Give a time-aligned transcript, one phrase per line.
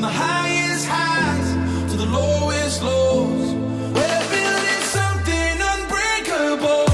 [0.00, 3.52] From the highest highs to the lowest lows.
[3.92, 6.86] We're building something unbreakable.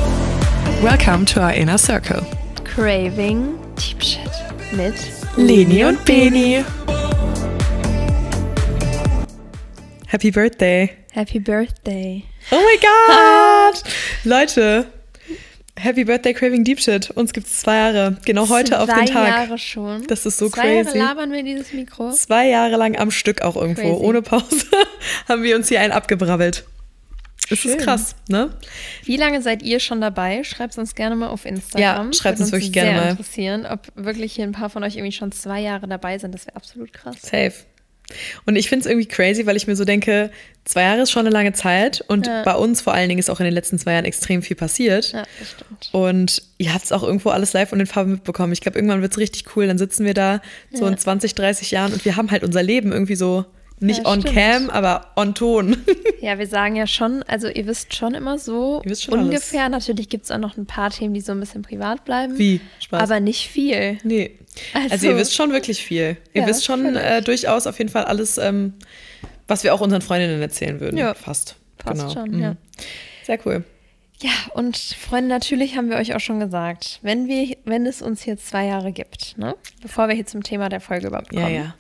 [0.83, 2.27] Welcome to our inner circle.
[2.65, 4.29] Craving Deep Shit
[4.73, 4.97] mit
[5.37, 6.65] Leni und Beni.
[10.09, 10.99] Happy Birthday.
[11.13, 12.27] Happy Birthday.
[12.51, 13.83] Oh my God.
[14.25, 14.93] Leute,
[15.79, 17.11] Happy Birthday Craving Deep Shit.
[17.11, 18.17] Uns gibt es zwei Jahre.
[18.25, 19.29] Genau heute auf den Zwei Tag.
[19.29, 20.07] Jahre schon.
[20.07, 20.97] Das ist so Zwei crazy.
[20.97, 22.11] Jahre labern wir in dieses Mikro.
[22.13, 24.05] Zwei Jahre lang am Stück auch irgendwo, Crazy.
[24.05, 24.67] ohne Pause,
[25.29, 26.65] haben wir uns hier einen abgebrabbelt.
[27.49, 27.73] Es Schön.
[27.73, 28.51] ist krass, ne?
[29.05, 30.43] Wie lange seid ihr schon dabei?
[30.43, 32.07] Schreibt es uns gerne mal auf Instagram.
[32.07, 33.11] Ja, schreibt Würde uns wirklich gerne sehr mal.
[33.11, 36.35] interessieren, ob wirklich hier ein paar von euch irgendwie schon zwei Jahre dabei sind.
[36.35, 37.17] Das wäre absolut krass.
[37.21, 37.53] Safe.
[38.45, 40.31] Und ich finde es irgendwie crazy, weil ich mir so denke,
[40.65, 42.43] zwei Jahre ist schon eine lange Zeit und Ja.
[42.45, 45.13] bei uns vor allen Dingen ist auch in den letzten zwei Jahren extrem viel passiert.
[45.13, 45.89] Ja, das stimmt.
[45.93, 48.53] Und ihr habt es auch irgendwo alles live und in Farbe mitbekommen.
[48.53, 49.67] Ich glaube, irgendwann wird es richtig cool.
[49.67, 50.41] Dann sitzen wir da
[50.73, 50.91] so Ja.
[50.91, 53.45] in 20, 30 Jahren und wir haben halt unser Leben irgendwie so
[53.79, 54.35] nicht Ja, on stimmt.
[54.37, 55.77] cam, aber on Ton.
[56.23, 59.69] Ja, wir sagen ja schon, also ihr wisst schon immer so schon ungefähr.
[59.69, 62.37] Natürlich gibt es auch noch ein paar Themen, die so ein bisschen privat bleiben.
[62.39, 62.61] Wie?
[62.81, 63.01] Spaß.
[63.03, 63.99] Aber nicht viel.
[64.03, 64.39] Nee.
[64.75, 66.17] Also, Also- ihr wisst schon wirklich viel.
[66.33, 68.73] Ihr Ja, wisst schon äh, durchaus auf jeden Fall alles, ähm,
[69.47, 70.97] was wir auch unseren Freundinnen erzählen würden.
[70.97, 71.15] Ja.
[71.15, 71.57] Fast.
[71.79, 72.13] Passt genau.
[72.13, 72.41] schon, Mhm.
[72.41, 72.57] ja.
[73.25, 73.63] Sehr cool.
[74.23, 78.23] Ja, und Freunde, natürlich haben wir euch auch schon gesagt, wenn wir, wenn es uns
[78.23, 81.49] hier zwei Jahre gibt, ne, bevor wir hier zum Thema der Folge überhaupt kommen, Ja,
[81.51, 81.75] ja.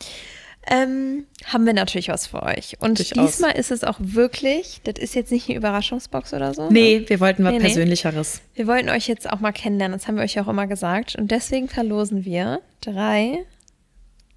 [0.69, 2.77] Ähm, haben wir natürlich was für euch.
[2.81, 3.27] Und Durchaus.
[3.27, 6.69] diesmal ist es auch wirklich, das ist jetzt nicht eine Überraschungsbox oder so.
[6.71, 7.65] Nee, wir wollten was Nee, nee.
[7.65, 8.41] Persönlicheres.
[8.55, 11.15] Wir wollten euch jetzt auch mal kennenlernen, das haben wir euch auch immer gesagt.
[11.15, 13.45] Und deswegen verlosen wir drei,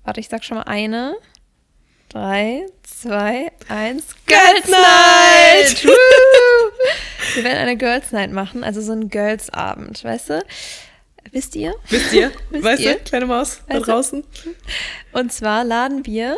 [0.04, 1.16] warte, ich sag schon mal eine,
[2.10, 5.86] drei, zwei, eins, Girls Night!
[5.86, 5.92] Woo!
[7.36, 10.44] wir werden eine Girls Night machen, also so ein Girls Abend, weißt du?
[11.32, 11.74] Wisst ihr?
[11.90, 12.32] Wisst ihr?
[12.50, 12.94] Wisst weißt ihr?
[12.96, 13.92] du, kleine Maus da Weißt du?
[13.92, 14.24] draußen?
[15.14, 16.38] Und zwar laden wir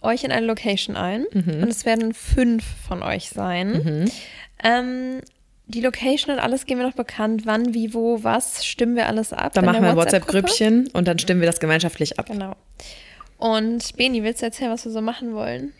[0.00, 1.62] euch in eine Location ein Mhm.
[1.62, 4.10] und es werden fünf von euch sein.
[4.62, 5.20] Ähm,
[5.66, 7.42] die Location und alles geben wir noch bekannt.
[7.46, 9.54] Wann, wie, wo, was stimmen wir alles ab.
[9.54, 9.96] Dann machen wir ein.
[9.96, 12.26] WhatsApp-Grüppchen und dann stimmen wir das gemeinschaftlich ab.
[12.26, 12.54] Genau.
[13.38, 15.72] Und Beni, willst du erzählen, was wir so machen wollen?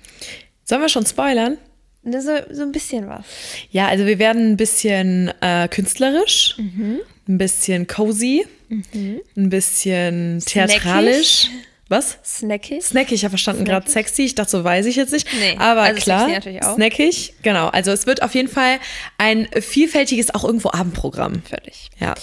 [0.65, 1.59] Sollen wir schon spoilern?
[2.05, 3.25] Ne, So, so ein bisschen was.
[3.71, 7.01] Ja, also wir werden ein bisschen äh, künstlerisch, Mhm.
[7.33, 11.49] Ein bisschen cozy, ein bisschen theatralisch.
[11.89, 12.17] Was?
[12.25, 12.83] Snackig.
[12.83, 14.09] Snackig, ich habe verstanden, gerade Snackig.
[14.09, 14.23] sexy.
[14.23, 15.29] Ich dachte, so weiß ich jetzt nicht.
[15.39, 16.27] Nee, Aber also klar,
[16.75, 17.69] snackig, genau.
[17.69, 18.79] Also es wird auf jeden Fall
[19.19, 21.43] ein vielfältiges, auch irgendwo Abendprogramm.
[21.43, 21.91] Völlig.
[22.01, 22.15] Ja.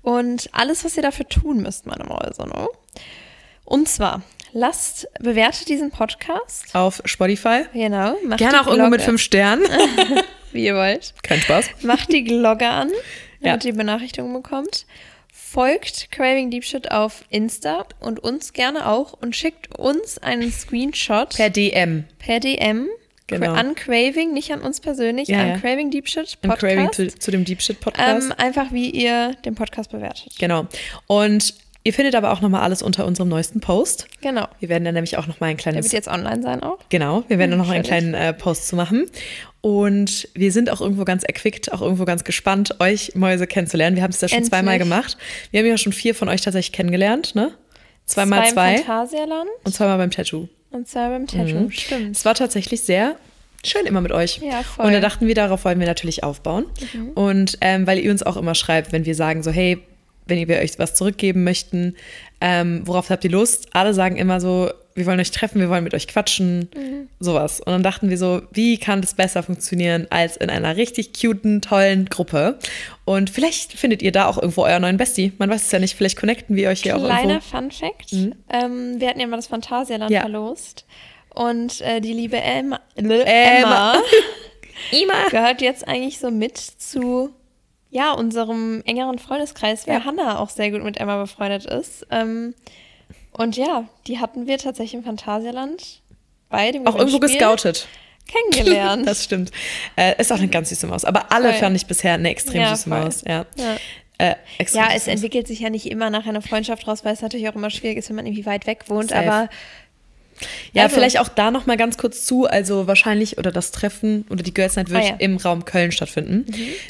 [0.00, 2.66] Und alles, was ihr dafür tun müsst, meine Mäuse, ne?
[3.66, 6.74] Und zwar, lasst, bewertet diesen Podcast.
[6.74, 7.64] Auf Spotify.
[7.74, 8.16] Genau.
[8.24, 9.64] Macht Gerne auch irgendwo mit Glocke, fünf Sternen.
[10.52, 11.12] Wie ihr wollt.
[11.22, 11.66] Kein Spaß.
[11.82, 12.90] Macht die Glocke an,
[13.42, 14.86] damit ihr Benachrichtigungen bekommt.
[15.32, 21.30] Folgt Craving Deep Shit auf Insta und uns gerne auch und schickt uns einen Screenshot
[21.36, 22.04] Per DM.
[22.18, 22.88] per DM
[23.28, 23.52] Genau.
[23.52, 25.58] an Craving, nicht an uns persönlich, Ja, an ja.
[25.58, 26.60] Craving Deep Shit Podcast.
[26.60, 28.26] Craving zu, zu dem Deep Shit Podcast.
[28.26, 30.34] ähm, einfach wie ihr den Podcast bewertet.
[30.38, 30.66] genau.
[31.06, 31.54] Und
[31.84, 34.06] ihr findet aber auch nochmal alles unter unserem neuesten Post.
[34.20, 34.46] Genau.
[34.60, 36.78] Wir werden dann nämlich auch nochmal ein Der kleines wird jetzt online sein auch.
[36.88, 39.06] Genau, wir werden dann noch einen kleinen äh, Post zu machen.
[39.60, 43.94] Und wir sind auch irgendwo ganz erquickt, auch irgendwo ganz gespannt, euch Mäuse kennenzulernen.
[43.96, 44.50] Wir haben es ja schon Endlich.
[44.50, 45.16] zweimal gemacht.
[45.52, 47.52] Wir haben ja schon vier von euch tatsächlich kennengelernt, ne?
[48.04, 50.48] Zweimal Zwei im Phantasialand und zweimal beim Tattoo.
[50.70, 51.70] und zwei beim Tattoo.
[51.70, 52.16] Stimmt.
[52.16, 53.14] Es war tatsächlich sehr
[53.64, 54.38] schön immer mit euch.
[54.38, 54.86] Ja, voll.
[54.86, 56.66] Und da dachten wir, darauf wollen wir natürlich aufbauen.
[57.14, 59.78] Und ähm, weil ihr uns auch immer schreibt, wenn wir sagen so, hey,
[60.26, 61.96] wenn ihr euch was zurückgeben möchten,
[62.40, 63.68] ähm, worauf habt ihr Lust?
[63.72, 66.68] Alle sagen immer so, wir wollen euch treffen, wir wollen mit euch quatschen,
[67.18, 67.60] sowas.
[67.60, 71.62] Und dann dachten wir so, wie kann das besser funktionieren als in einer richtig cuten,
[71.62, 72.58] tollen Gruppe?
[73.04, 75.32] Und vielleicht findet ihr da auch irgendwo euer neuen Bestie.
[75.38, 77.56] Man weiß es ja nicht, vielleicht connecten wir euch hier auch Kleiner irgendwo.
[77.56, 78.12] Fun Fact.
[78.12, 80.20] Ähm, wir hatten ja mal das Phantasialand Ja.
[80.20, 80.84] verlost.
[81.34, 83.94] Und äh, die liebe Emma, Emma.
[84.90, 87.30] Emma gehört jetzt eigentlich so mit zu
[87.94, 90.04] ja, unserem engeren Freundeskreis, weil Ja.
[90.04, 92.06] Hannah auch sehr gut mit Emma befreundet ist.
[92.10, 92.54] Ähm,
[93.32, 96.00] und ja, die hatten wir tatsächlich im Phantasialand
[96.48, 97.86] bei dem Auch irgendwo gescoutet.
[98.26, 99.06] kennengelernt.
[99.06, 99.50] Das stimmt.
[99.96, 101.04] Äh, ist auch eine ganz süße Maus.
[101.04, 101.60] Aber alle Voll.
[101.60, 103.00] fand ich bisher eine extrem Ja, süße voll.
[103.00, 103.22] Maus.
[103.26, 103.44] Ja.
[103.56, 103.76] Ja.
[104.18, 104.34] Äh,
[104.72, 107.54] Ja, es entwickelt sich ja nicht immer nach einer Freundschaft raus, weil es natürlich auch
[107.54, 109.10] immer schwierig ist, wenn man irgendwie weit weg wohnt.
[109.10, 109.26] Safe.
[109.28, 109.48] Aber
[110.72, 112.46] Ja, Also- vielleicht auch da noch mal ganz kurz zu.
[112.46, 115.12] Also wahrscheinlich oder das Treffen oder die Girls Night wird Ah, ja.
[115.14, 115.20] Mhm.
[115.20, 116.46] im Raum Köln stattfinden.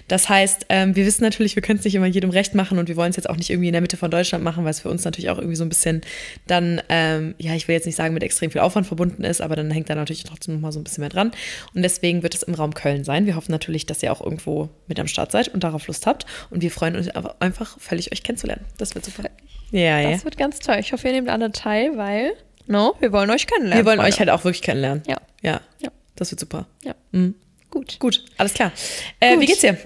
[0.09, 2.89] Das heißt, ähm, wir wissen natürlich, wir können es nicht immer jedem recht machen und
[2.89, 4.81] wir wollen es jetzt auch nicht irgendwie in der Mitte von Deutschland machen, weil es
[4.81, 6.01] für uns natürlich auch irgendwie so ein bisschen
[6.47, 9.57] dann, ähm, ja, ich will jetzt nicht sagen, mit extrem viel Aufwand verbunden ist, aber
[9.57, 11.33] dann hängt da natürlich trotzdem noch mal so ein bisschen mehr dran.
[11.75, 13.27] Und deswegen wird es im Raum Köln sein.
[13.27, 16.27] Wir hoffen natürlich, dass ihr auch irgendwo mit am Start seid und darauf Lust habt.
[16.51, 17.09] Und wir freuen uns
[17.41, 18.65] einfach völlig, euch kennenzulernen.
[18.79, 19.25] Das wird super.
[19.71, 20.11] Ja, ja.
[20.11, 20.77] das wird ganz toll.
[20.81, 22.33] Ich hoffe, ihr nehmt alle teil, weil
[22.67, 23.79] No, wir wollen euch kennenlernen.
[23.85, 24.13] Wir wollen Freunde.
[24.15, 25.03] euch halt auch wirklich kennenlernen.
[25.07, 25.17] Ja.
[25.43, 25.61] Ja.
[25.81, 25.91] Ja.
[26.17, 26.67] Das wird super.
[26.85, 26.95] Ja.
[27.13, 27.35] Mhm.
[27.71, 27.99] Gut.
[27.99, 28.71] Gut, alles klar.
[29.21, 29.41] Äh, Gut.
[29.43, 29.79] Wie geht's dir?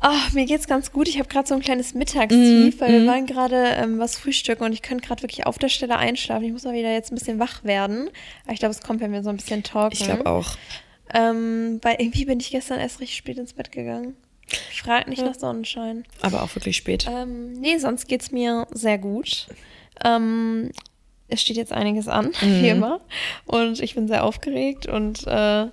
[0.00, 1.06] Ach, mir geht's ganz gut.
[1.08, 4.64] Ich habe gerade so ein kleines Mittagstief, Mhm, weil wir waren gerade ähm, was frühstücken
[4.64, 6.44] und ich könnte gerade wirklich auf der Stelle einschlafen.
[6.44, 8.08] Ich muss mal wieder jetzt ein bisschen wach werden.
[8.44, 9.96] Aber ich glaube, es kommt, wenn wir so ein bisschen talken.
[9.98, 10.56] Ich glaube auch.
[11.12, 14.14] Ähm, weil irgendwie bin ich gestern erst richtig spät ins Bett gegangen.
[14.72, 16.04] Ich frage nicht nach Sonnenschein.
[16.22, 17.06] Aber auch wirklich spät.
[17.10, 19.46] Ähm, nee, sonst geht's mir sehr gut.
[20.04, 20.70] Ähm,
[21.28, 22.62] es steht jetzt einiges an, Mhm.
[22.62, 23.00] wie immer.
[23.46, 25.66] Und ich bin sehr aufgeregt und äh,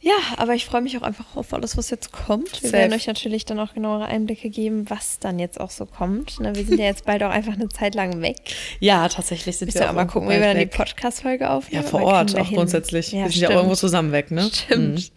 [0.00, 2.62] ja, aber ich freue mich auch einfach auf alles, was jetzt kommt.
[2.62, 2.72] Wir Safe.
[2.82, 6.38] werden euch natürlich dann auch genauere Einblicke geben, was dann jetzt auch so kommt.
[6.38, 8.36] Ne, wir sind ja jetzt bald auch einfach eine Zeit lang weg.
[8.80, 10.66] Ja, tatsächlich sind Müssen wir auch mal gucken, wie wir dann die.
[10.66, 11.82] Podcast-Folge aufnehmen.
[11.82, 12.56] Ja, vor Ort auch hin.
[12.56, 13.10] grundsätzlich.
[13.10, 14.48] Ja, wir sind ja irgendwo zusammen weg, ne?
[14.52, 15.10] Stimmt.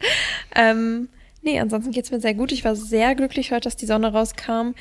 [0.55, 1.09] Ähm,
[1.43, 2.51] nee, ansonsten geht's mir sehr gut.
[2.51, 4.71] Ich war sehr glücklich heute, dass die Sonne rauskam.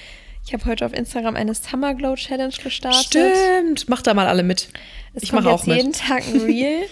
[0.50, 3.06] Ich habe heute auf Instagram eine Summer Glow Challenge gestartet.
[3.06, 3.88] Stimmt.
[3.88, 4.70] Macht da mal alle mit.
[5.14, 5.76] Es ich mache auch mit.
[5.76, 6.88] jeden Tag ein Reel.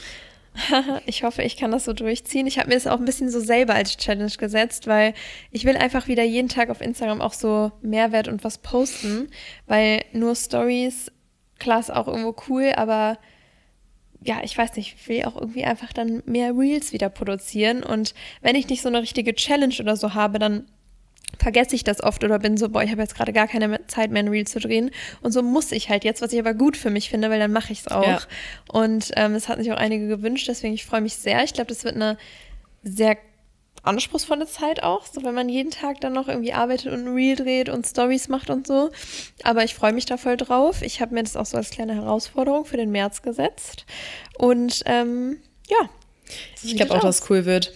[1.06, 2.46] ich hoffe, ich kann das so durchziehen.
[2.46, 5.12] Ich habe mir das auch ein bisschen so selber als Challenge gesetzt, weil
[5.50, 9.28] ich will einfach wieder jeden Tag auf Instagram auch so Mehrwert und was posten,
[9.66, 11.10] weil nur Stories,
[11.58, 13.18] klar ist auch irgendwo cool, aber
[14.22, 18.14] ja, ich weiß nicht, ich will auch irgendwie einfach dann mehr Reels wieder produzieren und
[18.40, 20.66] wenn ich nicht so eine richtige Challenge oder so habe, dann
[21.38, 24.10] vergesse ich das oft oder bin so, boah, ich habe jetzt gerade gar keine Zeit
[24.10, 24.90] mehr, ein Reel zu drehen.
[25.22, 27.52] Und so muss ich halt jetzt, was ich aber gut für mich finde, weil dann
[27.52, 28.06] mache ich es auch.
[28.06, 28.20] Ja.
[28.68, 31.42] Und ähm, es hat sich auch einige gewünscht, deswegen ich freue mich sehr.
[31.44, 32.18] Ich glaube, das wird eine
[32.82, 33.16] sehr
[33.82, 37.36] anspruchsvolle Zeit auch, so wenn man jeden Tag dann noch irgendwie arbeitet und ein Reel
[37.36, 38.90] dreht und Stories macht und so.
[39.44, 40.82] Aber ich freue mich da voll drauf.
[40.82, 43.86] Ich habe mir das auch so als kleine Herausforderung für den März gesetzt.
[44.36, 45.38] Und ähm,
[45.68, 45.88] ja.
[46.62, 47.72] Ich glaube auch, dass es cool wird.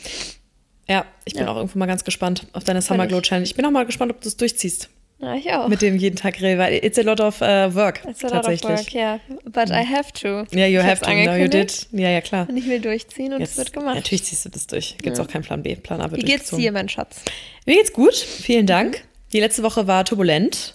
[0.92, 1.50] Ja, ich bin Ja.
[1.52, 3.08] auch irgendwo mal ganz gespannt auf deine Summer ich.
[3.08, 3.44] Glow Challenge.
[3.46, 4.88] Ich bin auch mal gespannt, ob du es durchziehst
[5.20, 5.68] Ja, ich auch.
[5.68, 8.36] mit dem jeden Tag Grill, weil it's a lot of uh, work It's a lot
[8.38, 8.78] of tatsächlich.
[8.78, 9.18] work, yeah.
[9.44, 10.44] But I have to.
[10.56, 11.10] Ja, you Ich have to.
[11.10, 11.86] No, you did.
[11.92, 12.48] Ja, ja, klar.
[12.48, 13.94] Und ich will durchziehen und es wird gemacht.
[13.96, 14.96] Natürlich ziehst du das durch.
[14.98, 15.74] Gibt es auch keinen Plan B.
[15.76, 17.22] Plan A wird Wie geht's dir, mein Schatz?
[17.66, 18.14] Mir geht's gut.
[18.14, 19.02] Vielen Dank.
[19.32, 20.74] Die letzte Woche war turbulent.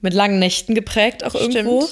[0.00, 1.54] Mit langen Nächten geprägt auch Stimmt.
[1.54, 1.86] irgendwo.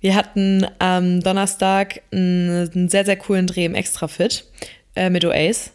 [0.00, 4.44] Wir hatten am Donnerstag einen, einen sehr, sehr coolen Dreh im Extrafit
[4.94, 5.72] äh, mit Oace.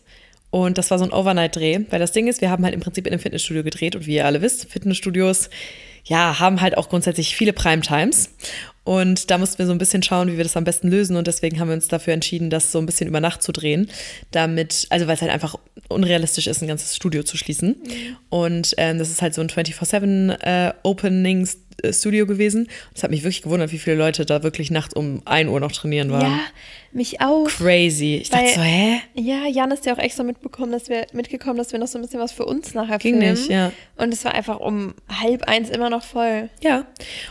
[0.52, 3.08] Und das war so ein Overnight-Dreh, weil das Ding ist, wir haben halt im Prinzip
[3.08, 5.50] in einem Fitnessstudio gedreht und wie ihr alle wisst, Fitnessstudios,
[6.04, 8.30] ja, haben halt auch grundsätzlich viele Primetimes.
[8.84, 11.16] Und da mussten wir so ein bisschen schauen, wie wir das am besten lösen.
[11.16, 13.90] Und deswegen haben wir uns dafür entschieden, das so ein bisschen über Nacht zu drehen.
[14.32, 15.56] Damit, also weil es halt einfach
[15.88, 17.76] unrealistisch ist, ein ganzes Studio zu schließen.
[18.30, 20.74] Und ähm, das ist halt so ein 24-7 äh,
[21.80, 22.68] Opening-Studio gewesen.
[22.94, 25.72] Das hat mich wirklich gewundert, wie viele Leute da wirklich nachts um 1 Uhr noch
[25.72, 26.22] trainieren waren.
[26.32, 26.40] Ja,
[26.94, 27.46] mich auch.
[27.48, 28.18] Crazy.
[28.22, 29.00] Ich dachte so, hä?
[29.16, 32.02] Ja, Jan ist ja auch extra mitbekommen, dass wir mitgekommen, dass wir noch so ein
[32.02, 33.34] bisschen was für uns nachher Ging filmen.
[33.34, 33.72] nicht, ja.
[33.98, 36.50] Und es war einfach um halb eins immer noch voll.
[36.62, 36.86] Ja,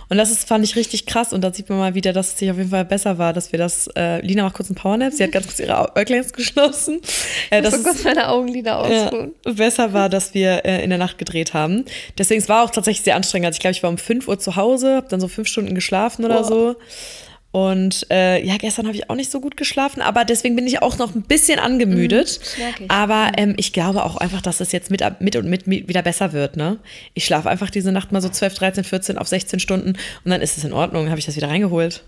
[0.09, 2.39] und das ist, fand ich richtig krass und da sieht man mal wieder, dass es
[2.39, 5.13] sich auf jeden Fall besser war, dass wir das, äh, Lina macht kurz einen Powernap,
[5.13, 7.01] sie hat ganz kurz ihre Au- Äuglein geschlossen.
[7.51, 9.35] Äh, Ich das so kurz meine Augenlider ausruhen.
[9.45, 11.85] ja, besser war, dass wir äh, in der Nacht gedreht haben.
[12.17, 13.47] Deswegen, es war auch tatsächlich sehr anstrengend.
[13.47, 15.75] Also ich glaube, ich war um 5 Uhr zu Hause, habe dann so fünf Stunden
[15.75, 16.45] geschlafen oder Boah.
[16.45, 16.77] so.
[17.53, 20.83] Und äh, ja, gestern habe ich auch nicht so gut geschlafen, aber deswegen bin ich
[20.83, 22.39] auch noch ein bisschen angemüdet.
[22.85, 22.91] ich.
[22.91, 26.03] Aber ähm, ich glaube auch einfach, dass es jetzt mit, mit und mit, mit wieder
[26.03, 26.57] besser wird.
[26.57, 26.79] Ne?
[27.15, 29.95] Ich schlafe einfach diese Nacht mal so 12, 13, 14 auf 16 Stunden
[30.25, 31.09] und dann ist es in Ordnung.
[31.09, 32.05] Habe ich das wieder reingeholt.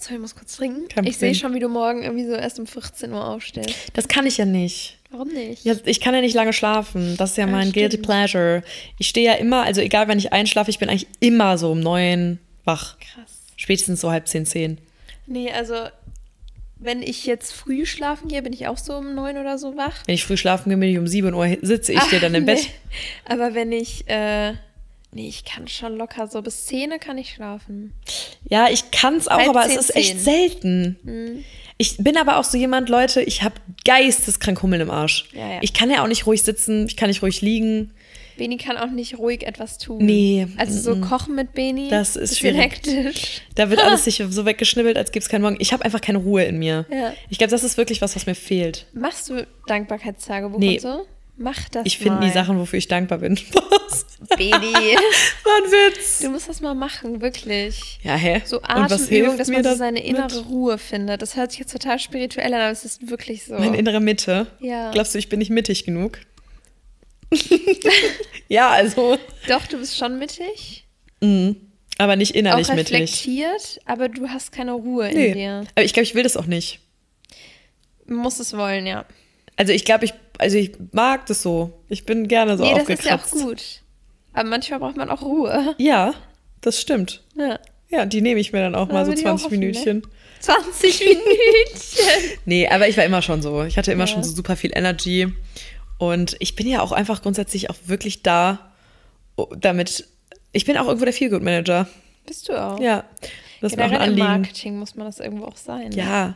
[0.00, 0.86] So, ich muss kurz trinken.
[0.88, 3.74] Kein ich sehe schon, wie du morgen irgendwie so erst um 14 Uhr aufstehst.
[3.94, 4.96] Das kann ich ja nicht.
[5.10, 5.64] Warum nicht?
[5.64, 7.16] Ja, ich kann ja nicht lange schlafen.
[7.16, 8.06] Das ist ja Ja, mein Guilty stimmt.
[8.06, 8.62] Pleasure.
[8.98, 11.80] Ich stehe ja immer, also egal wann ich einschlafe, ich bin eigentlich immer so um
[11.80, 12.96] neun wach.
[13.00, 13.40] Krass.
[13.56, 14.78] Spätestens so halb zehn, zehn.
[15.26, 15.74] Nee, also
[16.76, 20.04] wenn ich jetzt früh schlafen gehe, bin ich auch so um neun oder so wach.
[20.06, 22.44] Wenn ich früh schlafen gehe, bin ich um sieben Uhr, sitze ich dir dann im
[22.44, 22.54] nee.
[22.54, 22.68] Bett.
[23.24, 24.52] Aber wenn ich, äh,
[25.12, 27.92] nee, ich kann schon locker so bis 10 kann ich schlafen.
[28.48, 31.44] Ja, ich kann's auch, Halb aber es zehn, ist echt selten.
[31.78, 35.28] Ich bin aber auch so jemand, Leute, ich habe geisteskrank Hummel im Arsch.
[35.32, 35.58] Ja, ja.
[35.62, 37.92] Ich kann ja auch nicht ruhig sitzen, ich kann nicht ruhig liegen.
[38.36, 39.98] Beni kann auch nicht ruhig etwas tun.
[40.04, 41.88] Nee, Also so kochen mit Beni.
[41.90, 42.60] Das ist schwierig.
[42.60, 43.42] hektisch.
[43.56, 45.56] Da wird alles sich so weggeschnibbelt, als gäbe es keinen Morgen.
[45.58, 46.86] Ich habe einfach keine Ruhe in mir.
[46.88, 47.14] Ja.
[47.30, 48.86] Ich glaube, das ist wirklich was, was mir fehlt.
[48.92, 50.74] Machst du Dankbarkeitstagebuch Nee.
[50.74, 51.06] und so?
[51.40, 53.36] Mach das Ich finde die Sachen, wofür ich dankbar bin.
[54.36, 56.18] Beni, War ein Witz.
[56.18, 58.00] du musst das mal machen, wirklich.
[58.02, 58.42] Ja, hä?
[58.44, 60.46] So Atemübung, dass man so seine innere mit?
[60.48, 61.22] Ruhe findet.
[61.22, 63.54] Das hört sich jetzt total spirituell an, aber es ist wirklich so.
[63.54, 64.48] Meine innere Mitte.
[64.58, 64.90] Ja.
[64.90, 66.18] Glaubst du, ich bin nicht mittig genug?
[68.48, 69.16] ja, also.
[69.48, 70.86] Doch, du bist schon mittig.
[71.98, 72.94] Aber nicht innerlich auch mittig.
[72.94, 75.32] reflektiert, aber du hast keine Ruhe in Nee.
[75.34, 75.64] dir.
[75.74, 76.80] Aber ich glaube, ich will das auch nicht.
[78.06, 79.04] Muss es wollen, ja.
[79.56, 81.72] Also ich glaube, ich, also ich mag das so.
[81.88, 83.44] Ich bin gerne so nee, das ist ja auch aufgekratzt.
[83.44, 83.62] gut.
[84.32, 85.74] Aber manchmal braucht man auch Ruhe.
[85.78, 86.14] Ja,
[86.60, 87.22] das stimmt.
[87.36, 87.58] Ja.
[87.90, 89.66] Ja, die nehme ich mir dann auch mal so würde ich auch 20 hoffen, ne?
[89.66, 90.02] Minütchen.
[90.40, 92.38] 20 Minütchen.
[92.44, 93.64] Nee, aber ich war immer schon so.
[93.64, 94.06] Ich hatte immer Ja.
[94.08, 95.32] schon so super viel Energy.
[95.98, 98.70] Und ich bin ja auch einfach grundsätzlich auch wirklich da,
[99.36, 100.06] oh, damit.
[100.52, 101.88] Ich bin auch irgendwo der Feelgood-Manager.
[102.26, 102.78] Bist du auch?
[102.78, 103.04] Ja.
[103.60, 104.42] Das ist mir auch ein Generell im Anliegen.
[104.42, 105.88] Marketing muss man das irgendwo auch sein.
[105.88, 105.96] ne?
[105.96, 106.34] Ja.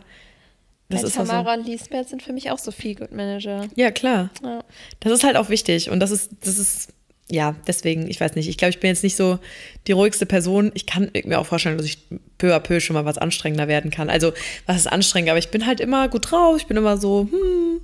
[0.93, 1.61] Das ist auch Tamara so.
[1.61, 3.67] und Lisbeth sind für mich auch so viel Good Manager.
[3.75, 4.31] Ja, klar.
[4.43, 4.63] Ja.
[5.01, 5.91] Das ist halt auch wichtig.
[5.91, 6.93] Und das ist, das ist,
[7.31, 8.49] ja, deswegen, ich weiß nicht.
[8.49, 9.39] Ich glaube, ich bin jetzt nicht so
[9.87, 10.71] die ruhigste Person.
[10.75, 11.99] Ich kann mir auch vorstellen, dass ich
[12.39, 14.11] peu à peu schon mal was anstrengender werden kann.
[14.11, 14.33] Also,
[14.67, 15.31] was ist anstrengend?
[15.31, 16.57] Aber ich bin halt immer gut drauf.
[16.59, 17.81] Ich bin immer so, hm.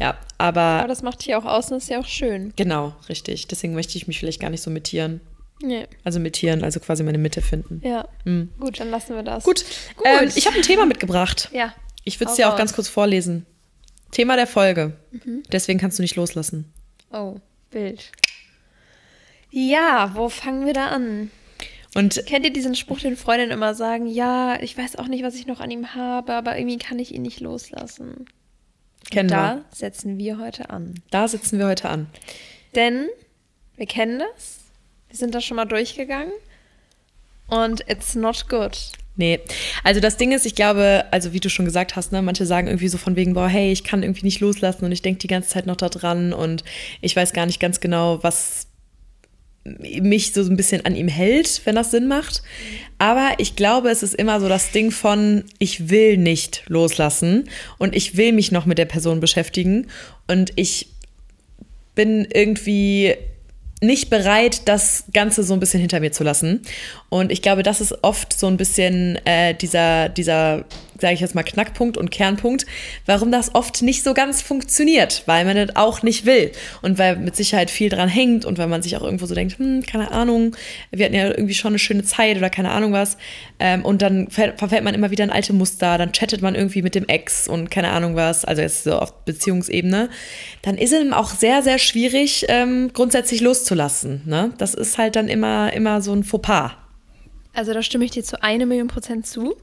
[0.00, 2.54] Ja, aber Aber das macht dich auch aus und ist ja auch schön.
[2.56, 3.48] genau, richtig.
[3.48, 5.20] Deswegen möchte ich mich vielleicht gar nicht so mit Tieren.
[5.62, 5.86] Nee.
[6.04, 7.82] Also mit Tieren, also quasi meine Mitte finden.
[7.84, 8.08] Ja.
[8.58, 9.44] Gut, dann lassen wir das.
[9.44, 9.62] Gut,
[9.96, 10.06] Gut.
[10.06, 11.50] Ähm, ich habe ein Thema mitgebracht.
[11.52, 11.74] Ja.
[12.04, 13.46] Ich würde es Hau dir auch ganz kurz vorlesen.
[14.10, 14.96] Thema der Folge.
[15.12, 15.42] Mhm.
[15.52, 16.72] Deswegen kannst du nicht loslassen.
[17.12, 17.36] Oh,
[17.70, 18.10] Bild.
[19.50, 21.30] Ja, wo fangen wir da an?
[21.94, 24.06] Und Kennt ihr diesen Spruch, den Freundinnen immer sagen?
[24.06, 27.12] Ja, ich weiß auch nicht, was ich noch an ihm habe, aber irgendwie kann ich
[27.12, 28.26] ihn nicht loslassen.
[29.10, 29.64] kennen Da wir.
[29.72, 30.94] setzen wir heute an.
[31.10, 32.06] Da sitzen wir heute an.
[32.76, 33.08] Denn
[33.76, 34.60] wir kennen das.
[35.08, 36.32] Wir sind da schon mal durchgegangen.
[37.48, 38.76] Und it's not good.
[39.20, 39.40] Nee,
[39.84, 42.68] also das Ding ist, ich glaube, also wie du schon gesagt hast, ne, manche sagen
[42.68, 45.26] irgendwie so von wegen, boah, hey, ich kann irgendwie nicht loslassen und ich denke die
[45.26, 46.64] ganze Zeit noch da dran und
[47.02, 48.68] ich weiß gar nicht ganz genau, was
[49.64, 52.42] mich so ein bisschen an ihm hält, wenn das Sinn macht.
[52.96, 57.94] Aber ich glaube, es ist immer so das Ding von, ich will nicht loslassen und
[57.94, 59.88] ich will mich noch mit der Person beschäftigen
[60.28, 60.88] und ich
[61.94, 63.16] bin irgendwie
[63.80, 66.62] nicht bereit, das Ganze so ein bisschen hinter mir zu lassen.
[67.08, 70.64] Und ich glaube, das ist oft so ein bisschen äh, dieser, dieser,
[71.00, 72.66] sage ich jetzt mal, Knackpunkt und Kernpunkt,
[73.06, 76.52] warum das oft nicht so ganz funktioniert, weil man das auch nicht will
[76.82, 79.58] und weil mit Sicherheit viel dran hängt und weil man sich auch irgendwo so denkt,
[79.58, 80.56] hm, keine Ahnung,
[80.90, 83.16] wir hatten ja irgendwie schon eine schöne Zeit oder keine Ahnung was.
[83.58, 86.82] Ähm, und dann fällt, verfällt man immer wieder in alte Muster, dann chattet man irgendwie
[86.82, 90.10] mit dem Ex und keine Ahnung was, also jetzt so auf Beziehungsebene.
[90.62, 94.22] Dann ist es auch sehr, sehr schwierig, ähm, grundsätzlich loszulassen.
[94.26, 94.52] Ne?
[94.58, 96.72] Das ist halt dann immer, immer so ein Fauxpas.
[97.52, 99.56] Also da stimme ich dir zu eine Million Prozent zu.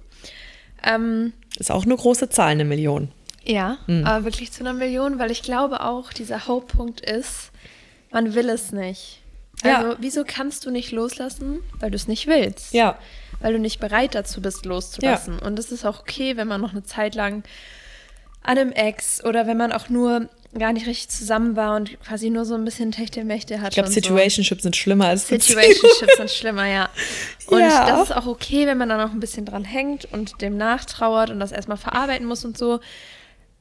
[0.84, 3.12] Ähm, Ist auch eine große Zahl, eine Million.
[3.44, 4.06] ja, Hm.
[4.06, 7.52] aber wirklich zu einer Million, weil ich glaube auch, dieser Hauptpunkt ist,
[8.12, 9.22] man will es nicht.
[9.64, 9.80] Ja.
[9.80, 11.60] Also, wieso kannst du nicht loslassen?
[11.80, 12.74] Weil du es nicht willst.
[12.74, 12.98] Ja.
[13.40, 15.40] Weil du nicht bereit dazu bist, loszulassen.
[15.40, 17.44] Und es ist auch okay, wenn man noch eine Zeit lang
[18.44, 22.30] an einem Ex oder wenn man auch nur gar nicht richtig zusammen war und quasi
[22.30, 23.70] nur so ein bisschen Techtelmächte hat.
[23.70, 24.00] Ich glaube, und so.
[24.02, 25.28] Situationships sind schlimmer als.
[25.28, 26.90] Situationships sind schlimmer, ja.
[27.48, 27.86] Und Ja.
[27.88, 31.30] das ist auch okay, wenn man da noch ein bisschen dran hängt und dem nachtrauert
[31.30, 32.82] und das erstmal verarbeiten muss und so.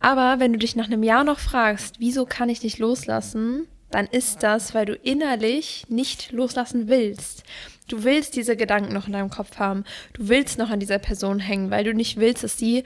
[0.01, 4.07] Aber wenn du dich nach einem Jahr noch fragst, wieso kann ich nicht loslassen, dann
[4.07, 7.45] ist das, weil du innerlich nicht loslassen willst.
[7.89, 9.85] Du willst diese Gedanken noch in deinem Kopf haben.
[10.13, 12.83] Du willst noch an dieser Person hängen, weil du nicht willst, dass sie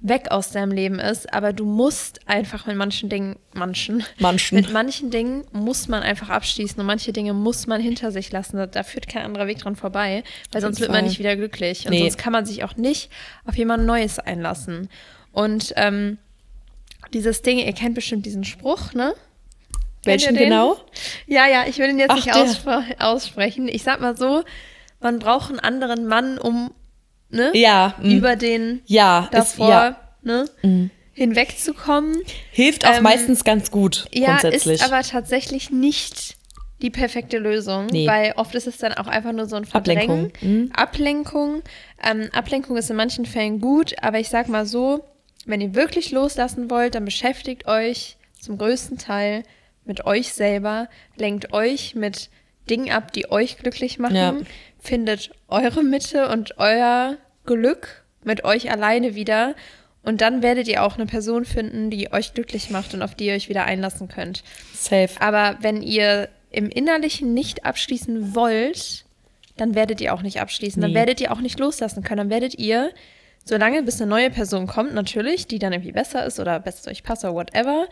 [0.00, 1.32] weg aus deinem Leben ist.
[1.32, 4.56] Aber du musst einfach mit manchen Dingen, manchen, Manchen.
[4.56, 8.66] mit manchen Dingen muss man einfach abschließen und manche Dinge muss man hinter sich lassen.
[8.70, 11.84] Da, führt kein anderer Weg dran vorbei, weil sonst wird man nicht wieder glücklich.
[11.84, 12.00] Und Nee.
[12.00, 13.10] sonst kann man sich auch nicht
[13.44, 14.88] auf jemand Neues einlassen.
[15.32, 16.18] Und ähm,
[17.12, 19.14] dieses Ding, ihr kennt bestimmt diesen Spruch, ne?
[20.04, 20.78] Welchen genau?
[21.26, 23.68] Ja, ja, ich will ihn jetzt Ach, nicht ausspre aussprechen.
[23.68, 24.44] Ich sag mal so,
[25.00, 26.72] man braucht einen anderen Mann, um
[27.30, 27.94] ne, Ja.
[28.00, 28.10] mm.
[28.10, 29.96] über den ja, ist, davor ja.
[30.22, 32.16] ne, hinwegzukommen.
[32.50, 36.36] Hilft auch Ähm, meistens ganz gut, Ja, ist aber tatsächlich nicht
[36.82, 38.06] die perfekte Lösung, Nee.
[38.06, 40.00] weil oft ist es dann auch einfach nur so ein Verdrängen.
[40.26, 40.70] Ablenkung, mhm.
[40.74, 41.62] Ablenkung.
[42.02, 45.04] Ähm, Ablenkung ist in manchen Fällen gut, aber ich sag mal so,
[45.46, 49.42] wenn ihr wirklich loslassen wollt, dann beschäftigt euch zum größten Teil
[49.84, 52.30] mit euch selber, lenkt euch mit
[52.70, 54.36] Dingen ab, die euch glücklich machen, Ja.
[54.78, 59.54] findet eure Mitte und euer Glück mit euch alleine wieder
[60.02, 63.26] und dann werdet ihr auch eine Person finden, die euch glücklich macht und auf die
[63.26, 64.42] ihr euch wieder einlassen könnt.
[64.74, 65.10] Safe.
[65.20, 69.04] Aber wenn ihr im Innerlichen nicht abschließen wollt,
[69.56, 70.80] dann werdet ihr auch nicht abschließen.
[70.80, 70.96] Dann Nee.
[70.96, 72.18] werdet ihr auch nicht loslassen können.
[72.18, 72.90] Dann werdet ihr,
[73.44, 76.90] solange bis eine neue Person kommt, natürlich, die dann irgendwie besser ist oder besser zu
[76.90, 77.86] euch passt oder whatever,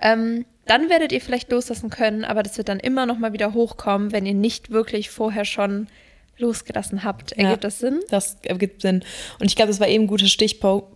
[0.00, 3.54] ähm, dann werdet ihr vielleicht loslassen können, aber das wird dann immer noch mal wieder
[3.54, 5.88] hochkommen, wenn ihr nicht wirklich vorher schon
[6.38, 7.32] losgelassen habt.
[7.32, 7.56] Ergibt Ja.
[7.56, 8.00] das Sinn?
[8.08, 9.04] Das ergibt Sinn.
[9.40, 10.86] Und ich glaube, das war eben ein gutes Stichpunkt.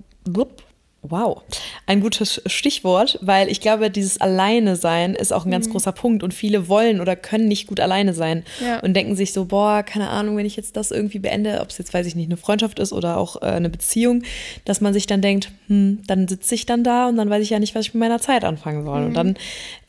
[1.07, 1.43] Wow,
[1.87, 6.23] ein gutes Stichwort, weil ich glaube, dieses Alleine sein ist auch ein ganz großer Punkt
[6.23, 8.81] und viele wollen oder können nicht gut alleine sein Ja.
[8.81, 11.77] und denken sich so, boah, keine Ahnung, wenn ich jetzt das irgendwie beende, ob es
[11.77, 14.23] jetzt, weiß ich nicht, eine Freundschaft ist oder auch äh, eine Beziehung,
[14.65, 17.51] dass man sich dann denkt, hm, dann sitze ich dann da und dann weiß ich
[17.51, 19.05] ja nicht, was ich mit meiner Zeit anfangen soll.
[19.05, 19.37] Und dann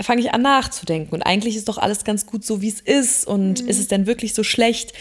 [0.01, 3.25] fange ich an nachzudenken und eigentlich ist doch alles ganz gut so, wie es ist
[3.25, 4.91] und ist es denn wirklich so schlecht?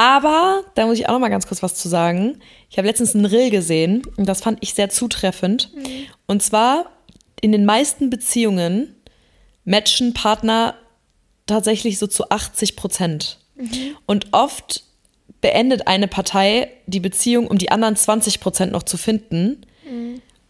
[0.00, 2.38] Aber, da muss ich auch noch mal ganz kurz was zu sagen.
[2.70, 5.70] Ich habe letztens einen Rill gesehen und das fand ich sehr zutreffend.
[6.26, 6.86] Und zwar
[7.42, 8.94] in den meisten Beziehungen
[9.66, 10.74] matchen Partner
[11.44, 13.40] tatsächlich so zu 80 Prozent.
[14.06, 14.84] Und oft
[15.42, 19.66] beendet eine Partei die Beziehung, um die anderen 20 Prozent noch zu finden.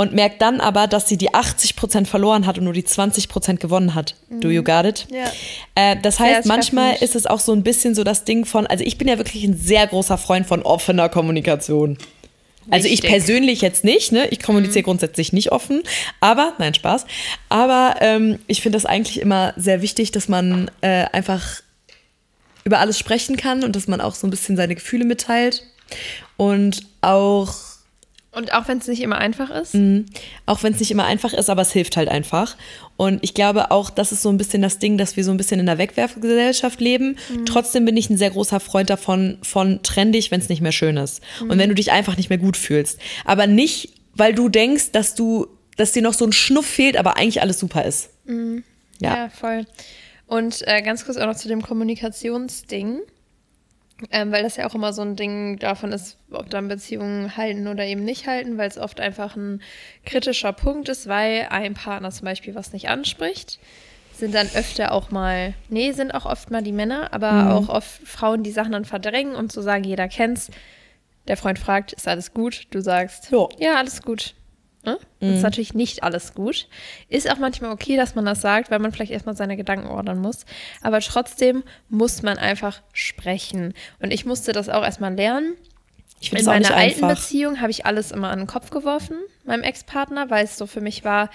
[0.00, 3.28] Und merkt dann aber, dass sie die 80 Prozent verloren hat und nur die 20
[3.28, 4.14] Prozent gewonnen hat.
[4.30, 5.06] Do you got it?
[5.10, 5.30] Ja.
[5.74, 7.02] Äh, das heißt, manchmal treffend.
[7.02, 9.44] ist es auch so ein bisschen so das Ding von, also ich bin ja wirklich
[9.44, 11.98] ein sehr großer Freund von offener Kommunikation.
[12.70, 13.10] Also ich Wichtig.
[13.10, 14.26] persönlich jetzt nicht, ne?
[14.28, 15.82] Ich kommuniziere grundsätzlich nicht offen,
[16.20, 17.04] aber, nein, Spaß.
[17.50, 21.60] Aber ähm, ich finde das eigentlich immer sehr wichtig, dass man äh, einfach
[22.64, 25.62] über alles sprechen kann und dass man auch so ein bisschen seine Gefühle mitteilt.
[26.38, 27.69] Und auch
[28.32, 29.74] Und auch wenn es nicht immer einfach ist.
[30.46, 32.56] auch wenn es nicht immer einfach ist, aber es hilft halt einfach.
[32.96, 35.36] Und ich glaube auch, das ist so ein bisschen das Ding, dass wir so ein
[35.36, 37.16] bisschen in der Wegwerfgesellschaft leben.
[37.44, 40.70] Trotzdem bin ich ein sehr großer Freund davon, von trenn dich, wenn es nicht mehr
[40.70, 41.20] schön ist.
[41.40, 43.00] Und wenn du dich einfach nicht mehr gut fühlst.
[43.24, 47.16] Aber nicht, weil du denkst, dass du, dass dir noch so ein Schnuff fehlt, aber
[47.16, 48.10] eigentlich alles super ist.
[48.28, 48.62] Ja,
[49.00, 49.28] Ja.
[49.30, 49.66] voll.
[50.28, 53.00] Und äh, ganz kurz auch noch zu dem Kommunikationsding.
[54.10, 57.68] Ähm, weil das ja auch immer so ein Ding davon ist, ob dann Beziehungen halten
[57.68, 59.60] oder eben nicht halten, weil es oft einfach ein
[60.06, 63.58] kritischer Punkt ist, weil ein Partner zum Beispiel was nicht anspricht.
[64.12, 68.06] Sind dann öfter auch mal, nee, sind auch oft mal die Männer, aber auch oft
[68.06, 70.50] Frauen, die Sachen dann verdrängen und so sagen, jeder kennt's.
[71.28, 72.66] Der Freund fragt, ist alles gut?
[72.70, 73.48] Du sagst, Ja.
[73.58, 74.34] ja, alles gut.
[74.84, 74.98] Ne?
[75.20, 76.66] Das ist natürlich nicht alles gut.
[77.08, 80.20] Ist auch manchmal okay, dass man das sagt, weil man vielleicht erstmal seine Gedanken ordnen
[80.20, 80.46] muss.
[80.80, 83.74] Aber trotzdem muss man einfach sprechen.
[83.98, 85.54] Und ich musste das auch erstmal lernen.
[86.20, 87.06] Ich In meiner alten.
[87.08, 90.80] Beziehung habe ich alles immer an den Kopf geworfen, meinem Ex-Partner, weil es so für
[90.80, 91.30] mich war,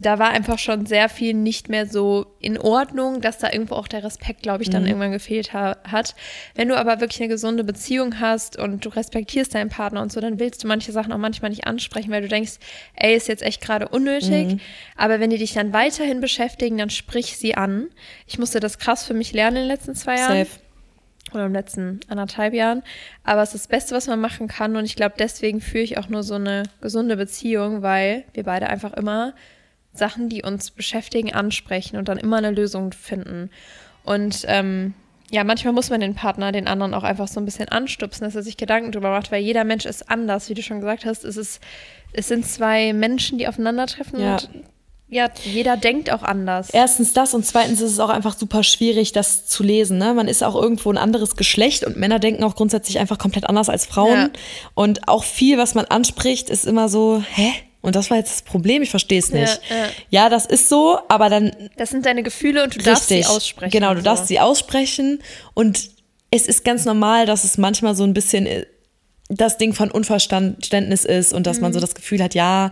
[0.00, 3.88] da war einfach schon sehr viel nicht mehr so in Ordnung, dass da irgendwo auch
[3.88, 4.88] der Respekt, glaube ich, dann Mhm.
[4.88, 6.14] irgendwann gefehlt ha hat.
[6.54, 10.20] Wenn du aber wirklich eine gesunde Beziehung hast und du respektierst deinen Partner und so,
[10.20, 12.58] dann willst du manche Sachen auch manchmal nicht ansprechen, weil du denkst,
[12.94, 14.46] ey, ist jetzt echt gerade unnötig.
[14.54, 14.60] Mhm.
[14.96, 17.88] Aber wenn die dich dann weiterhin beschäftigen, dann sprich sie an.
[18.26, 20.60] Ich musste das krass für mich lernen in den letzten zwei Jahren Safe.
[21.34, 22.84] oder im letzten anderthalb Jahren.
[23.24, 24.76] Aber es ist das Beste, was man machen kann.
[24.76, 28.68] Und ich glaube, deswegen führe ich auch nur so eine gesunde Beziehung, weil wir beide
[28.68, 29.34] einfach immer
[29.98, 33.50] Sachen, die uns beschäftigen, ansprechen und dann immer eine Lösung finden.
[34.04, 34.94] Und ähm,
[35.30, 38.34] ja, manchmal muss man den Partner, den anderen auch einfach so ein bisschen anstupsen, dass
[38.34, 41.24] er sich Gedanken drüber macht, weil jeder Mensch ist anders, wie du schon gesagt hast.
[41.24, 41.60] Es, ist,
[42.12, 44.34] es sind zwei Menschen, die aufeinandertreffen Ja.
[44.36, 44.48] und
[45.10, 46.68] ja, jeder denkt auch anders.
[46.70, 49.96] Erstens das und zweitens ist es auch einfach super schwierig, das zu lesen.
[49.96, 50.12] Ne?
[50.12, 53.70] Man ist auch irgendwo ein anderes Geschlecht und Männer denken auch grundsätzlich einfach komplett anders
[53.70, 54.12] als Frauen.
[54.14, 54.28] Ja.
[54.74, 57.50] Und auch viel, was man anspricht, ist immer so, hä?
[57.80, 59.60] Und das war jetzt das Problem, ich verstehe es nicht.
[59.70, 59.88] Ja, ja.
[60.10, 63.34] ja, das ist so, aber dann Das sind deine Gefühle und du darfst sie richtig.
[63.34, 63.70] aussprechen.
[63.70, 64.04] Genau, du so.
[64.04, 65.20] darfst sie aussprechen
[65.54, 65.90] und
[66.30, 68.66] es ist ganz normal, dass es manchmal so ein bisschen äh,
[69.30, 71.74] das Ding von Unverständnis ist und dass man Mhm.
[71.74, 72.70] so das Gefühl hat, ja,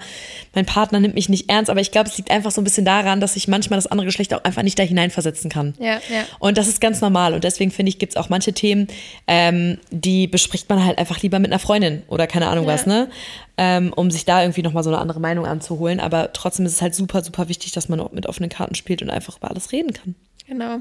[0.55, 2.87] mein Partner nimmt mich nicht ernst, aber ich glaube, es liegt einfach so ein bisschen
[2.87, 5.75] daran, dass sich manchmal das andere Geschlecht auch einfach nicht da hineinversetzen kann.
[5.79, 6.25] Ja, ja.
[6.39, 8.89] Und das ist ganz normal und deswegen finde ich, gibt es auch manche Themen,
[9.27, 12.73] ähm, die bespricht man halt einfach lieber mit einer Freundin oder keine Ahnung Ja.
[12.73, 13.09] was, ne?
[13.59, 15.99] Ähm, um sich da irgendwie nochmal so eine andere Meinung anzuholen.
[16.01, 19.01] Aber trotzdem ist es halt super, super wichtig, dass man auch mit offenen Karten spielt
[19.03, 20.15] und einfach über alles reden kann.
[20.47, 20.79] Genau.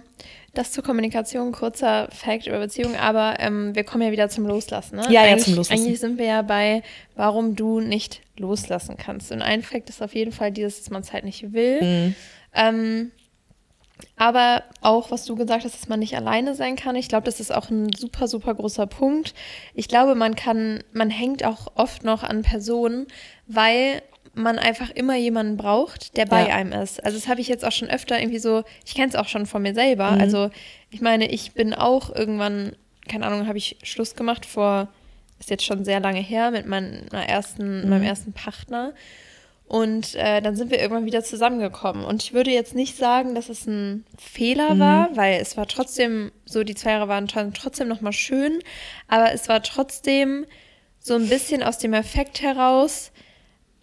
[0.53, 4.97] Das zur Kommunikation, kurzer Fact über Beziehungen, aber ähm, wir kommen ja wieder zum Loslassen.
[4.97, 5.07] Ne?
[5.09, 5.81] Ja, ja, zum Loslassen.
[5.81, 6.83] Eigentlich sind wir ja bei,
[7.15, 9.31] warum du nicht loslassen kannst.
[9.31, 11.81] Und ein Fact ist auf jeden Fall dieses, dass man es halt nicht will.
[11.81, 12.15] Mhm.
[12.53, 13.11] Ähm,
[14.17, 16.95] aber auch, was du gesagt hast, dass man nicht alleine sein kann.
[16.95, 19.33] Ich glaube, das ist auch ein super, super großer Punkt.
[19.73, 23.07] Ich glaube, man kann, man hängt auch oft noch an Personen,
[23.47, 24.01] weil
[24.35, 26.55] man einfach immer jemanden braucht, der bei Ja.
[26.55, 27.03] einem ist.
[27.03, 29.45] Also das habe ich jetzt auch schon öfter irgendwie so, ich kenne es auch schon
[29.45, 30.11] von mir selber.
[30.11, 30.21] Mhm.
[30.21, 30.49] Also
[30.91, 32.75] ich meine, ich bin auch irgendwann,
[33.07, 34.89] keine Ahnung, habe ich Schluss gemacht vor,
[35.39, 38.93] ist jetzt schon sehr lange her, mit meiner ersten, meinem ersten Partner.
[39.67, 42.05] Und äh, dann sind wir irgendwann wieder zusammengekommen.
[42.05, 46.31] Und ich würde jetzt nicht sagen, dass es ein Fehler war, weil es war trotzdem
[46.45, 48.59] so, die zwei Jahre waren tr- trotzdem nochmal schön,
[49.07, 50.45] aber es war trotzdem
[50.99, 53.11] so ein bisschen aus dem Effekt heraus,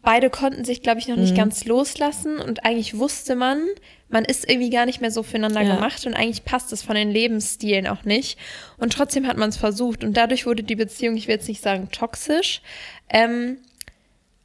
[0.02, 3.62] beide konnten sich, glaube ich, noch nicht ganz loslassen und eigentlich wusste man,
[4.08, 5.74] man ist irgendwie gar nicht mehr so füreinander Ja.
[5.76, 8.38] gemacht und eigentlich passt es von den Lebensstilen auch nicht.
[8.78, 11.62] Und trotzdem hat man es versucht und dadurch wurde die Beziehung, ich will jetzt nicht
[11.62, 12.62] sagen toxisch,
[13.08, 13.58] ähm,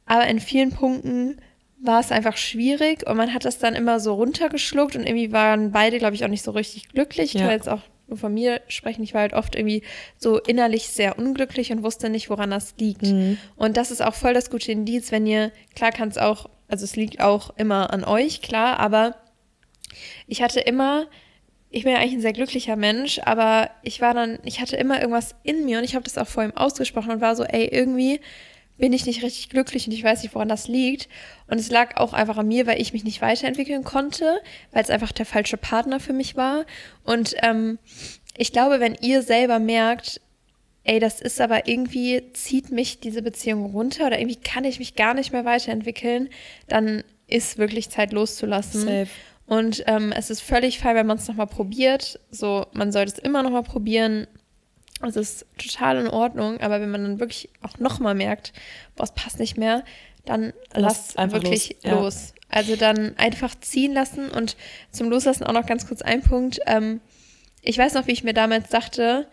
[0.06, 1.40] aber in vielen Punkten
[1.80, 5.70] war es einfach schwierig und man hat das dann immer so runtergeschluckt und irgendwie waren
[5.72, 7.34] beide, glaube ich, auch nicht so richtig glücklich.
[7.34, 7.46] Ich Ja.
[7.46, 7.82] kann jetzt auch
[8.16, 9.02] von mir sprechen.
[9.02, 9.82] Ich war halt oft irgendwie
[10.16, 13.06] so innerlich sehr unglücklich und wusste nicht, woran das liegt.
[13.56, 16.84] Und das ist auch voll das gute Indiz, wenn ihr, klar kann es auch, also
[16.84, 19.16] es liegt auch immer an euch, klar, aber
[20.26, 21.06] ich hatte immer
[21.70, 25.00] ich bin ja eigentlich ein sehr glücklicher Mensch, aber ich war dann, ich hatte immer
[25.00, 27.66] irgendwas in mir und ich habe das auch vor ihm ausgesprochen und war so, ey,
[27.66, 28.20] irgendwie
[28.78, 31.08] bin ich nicht richtig glücklich und ich weiß nicht, woran das liegt.
[31.48, 34.40] Und es lag auch einfach an mir, weil ich mich nicht weiterentwickeln konnte,
[34.72, 36.64] weil es einfach der falsche Partner für mich war.
[37.04, 37.78] Und ähm,
[38.36, 40.20] ich glaube, wenn ihr selber merkt,
[40.84, 44.94] ey, das ist aber irgendwie, zieht mich diese Beziehung runter oder irgendwie kann ich mich
[44.94, 46.30] gar nicht mehr weiterentwickeln,
[46.68, 48.82] dann ist wirklich Zeit loszulassen.
[48.82, 49.08] Safe.
[49.46, 52.20] Und ähm, es ist völlig fein, wenn man es nochmal probiert.
[52.30, 54.26] So, man sollte es immer nochmal probieren.
[55.06, 58.52] Es ist total in Ordnung, aber wenn man dann wirklich auch nochmal merkt,
[58.96, 59.84] boah, es passt nicht mehr,
[60.24, 61.92] dann Lass wirklich los, ja.
[62.00, 62.34] los.
[62.50, 64.56] Also dann einfach ziehen lassen und
[64.90, 66.58] zum Loslassen auch noch ganz kurz ein Punkt.
[66.66, 67.00] Ähm,
[67.62, 69.26] ich weiß noch, wie ich mir damals dachte,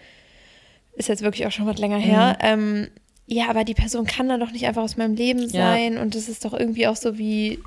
[0.94, 2.02] ist jetzt wirklich auch schon was länger Mhm.
[2.04, 2.88] her, ähm,
[3.28, 5.72] ja, aber die Person kann dann doch nicht einfach aus meinem Leben Ja.
[5.74, 7.60] sein und das ist doch irgendwie auch so wie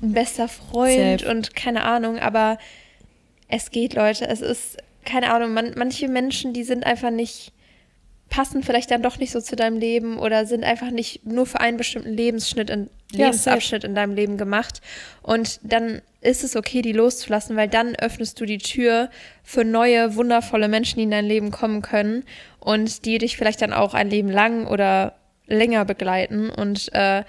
[0.00, 1.30] ein bester Freund Safe.
[1.30, 2.58] und keine Ahnung, aber
[3.48, 4.26] es geht, Leute.
[4.28, 7.52] Es ist, keine Ahnung, man, manche Menschen, die sind einfach nicht,
[8.28, 11.60] passen vielleicht dann doch nicht so zu deinem Leben oder sind einfach nicht nur für
[11.60, 14.80] einen bestimmten Lebensschnitt in, Ja, Lebensabschnitt in deinem Leben gemacht.
[15.22, 19.10] Und dann ist es okay, die loszulassen, weil dann öffnest du die Tür
[19.42, 22.24] für neue, wundervolle Menschen, die in dein Leben kommen können
[22.58, 26.48] und die dich vielleicht dann auch ein Leben lang oder länger begleiten.
[26.48, 27.24] Und äh,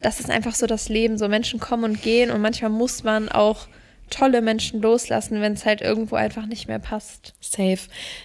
[0.00, 1.18] das ist einfach so das Leben.
[1.18, 3.68] So Menschen kommen und gehen und manchmal muss man auch
[4.10, 7.34] tolle Menschen loslassen, wenn es halt irgendwo einfach nicht mehr passt.
[7.40, 7.78] Safe.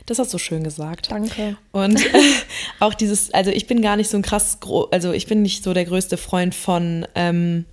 [0.05, 1.11] Das hast du schön gesagt.
[1.11, 1.57] Danke.
[1.71, 2.19] Und äh,
[2.79, 4.57] auch dieses, also ich bin gar nicht so ein krass,
[4.91, 7.65] also ich bin nicht so der größte Freund von, ähm,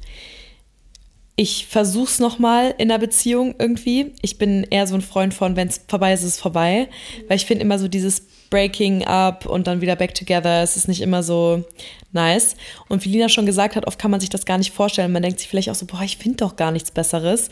[1.34, 4.12] ich versuch's nochmal in der Beziehung irgendwie.
[4.20, 6.88] Ich bin eher so ein Freund von, wenn es vorbei ist, ist es vorbei.
[7.26, 10.88] Weil ich finde immer so dieses Breaking up und dann wieder back together, es ist
[10.88, 11.64] nicht immer so
[12.12, 12.54] nice.
[12.88, 15.10] Und wie Lina schon gesagt hat, oft kann man sich das gar nicht vorstellen.
[15.10, 17.48] Man denkt sich vielleicht auch so, boah, ich finde doch gar nichts Besseres.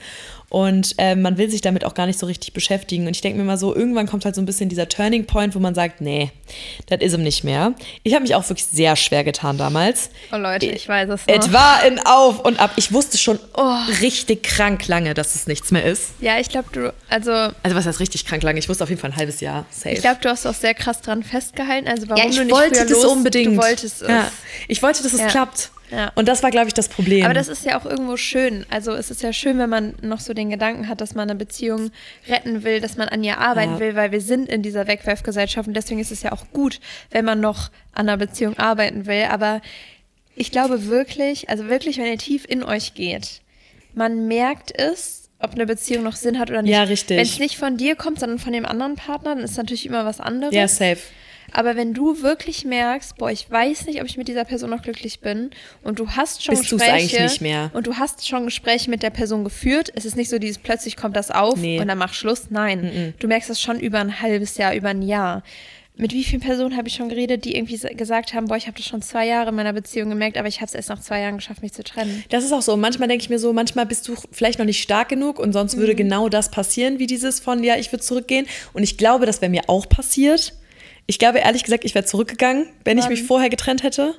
[0.51, 3.07] Und äh, man will sich damit auch gar nicht so richtig beschäftigen.
[3.07, 5.55] Und ich denke mir mal so, irgendwann kommt halt so ein bisschen dieser Turning Point,
[5.55, 6.33] wo man sagt, nee,
[6.89, 7.73] das ist ihm nicht mehr.
[8.03, 10.11] Ich habe mich auch wirklich sehr schwer getan damals.
[10.33, 11.35] Oh Leute, ich weiß es noch.
[11.35, 12.73] Es war in Auf und Ab.
[12.77, 13.39] Ich wusste schon
[14.01, 16.11] richtig krank lange, dass es nichts mehr ist.
[16.21, 18.59] Ja, ich glaube, du, also Also was heißt richtig krank lange?
[18.59, 19.91] Ich wusste auf jeden Fall ein halbes Jahr safe.
[19.95, 21.87] ich glaube, du hast auch sehr krass dran festgehalten.
[21.89, 23.53] Also warum ja, ich du nicht wollte das los, unbedingt.
[23.53, 24.09] Du wolltest es.
[24.09, 24.31] Ja,
[24.67, 25.29] ich wollte, dass es Ja.
[25.29, 25.71] klappt.
[25.91, 26.13] Ja.
[26.15, 27.25] Und das war, glaube ich, das Problem.
[27.25, 28.65] Aber das ist ja auch irgendwo schön.
[28.71, 31.39] Also es ist ja schön, wenn man noch so den Gedanken hat, dass man eine
[31.39, 31.91] Beziehung
[32.29, 33.81] retten will, dass man an ihr arbeiten Ja.
[33.81, 37.25] will, weil wir sind in dieser Wegwerfgesellschaft und deswegen ist es ja auch gut, wenn
[37.25, 39.25] man noch an einer Beziehung arbeiten will.
[39.31, 39.61] Aber
[40.37, 43.41] ich glaube wirklich, also wirklich, wenn ihr tief in euch geht,
[43.95, 46.71] man merkt es, ob eine Beziehung noch Sinn hat oder nicht.
[46.73, 47.17] Ja, richtig.
[47.17, 50.05] Wenn es nicht von dir kommt, sondern von dem anderen Partner, dann ist natürlich immer
[50.05, 50.55] was anderes.
[50.55, 50.99] ja, safe.
[51.53, 54.83] Aber wenn du wirklich merkst, boah, ich weiß nicht, ob ich mit dieser Person noch
[54.83, 55.51] glücklich bin
[55.83, 57.71] und du hast schon Bist Gespräche eigentlich nicht mehr.
[57.75, 60.97] und du hast schon Gespräche mit der Person geführt, es ist nicht so dieses plötzlich
[60.97, 61.81] kommt das auf Nee.
[61.81, 62.47] und dann mach Schluss.
[62.51, 65.43] Nein, du merkst das schon über ein halbes Jahr, über ein Jahr.
[65.97, 68.77] Mit wie vielen Personen habe ich schon geredet, die irgendwie gesagt haben, boah, ich habe
[68.79, 71.21] das schon zwei Jahre in meiner Beziehung gemerkt, aber ich habe es erst nach zwei
[71.21, 72.25] Jahren geschafft, mich zu trennen.
[72.31, 72.75] Das ist auch so.
[72.79, 75.75] Manchmal denke ich mir so, manchmal bist du vielleicht noch nicht stark genug und sonst
[75.77, 75.81] Mhm.
[75.81, 78.47] würde genau das passieren, wie dieses von, ja, ich würde zurückgehen.
[78.73, 80.55] Und ich glaube, das wäre mir auch passiert.
[81.11, 83.11] Ich glaube, ehrlich gesagt, ich wäre zurückgegangen, wenn ich Wann?
[83.11, 84.15] mich vorher getrennt hätte.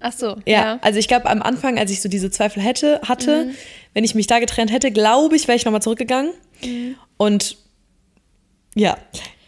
[0.00, 0.78] Ach so, Ja, ja.
[0.80, 3.54] also ich glaube, am Anfang, als ich so diese Zweifel hätte, hatte, Mhm.
[3.92, 6.32] wenn ich mich da getrennt hätte, glaube ich, wäre ich nochmal zurückgegangen.
[6.64, 6.94] Mhm.
[7.18, 7.58] Und
[8.74, 8.96] ja,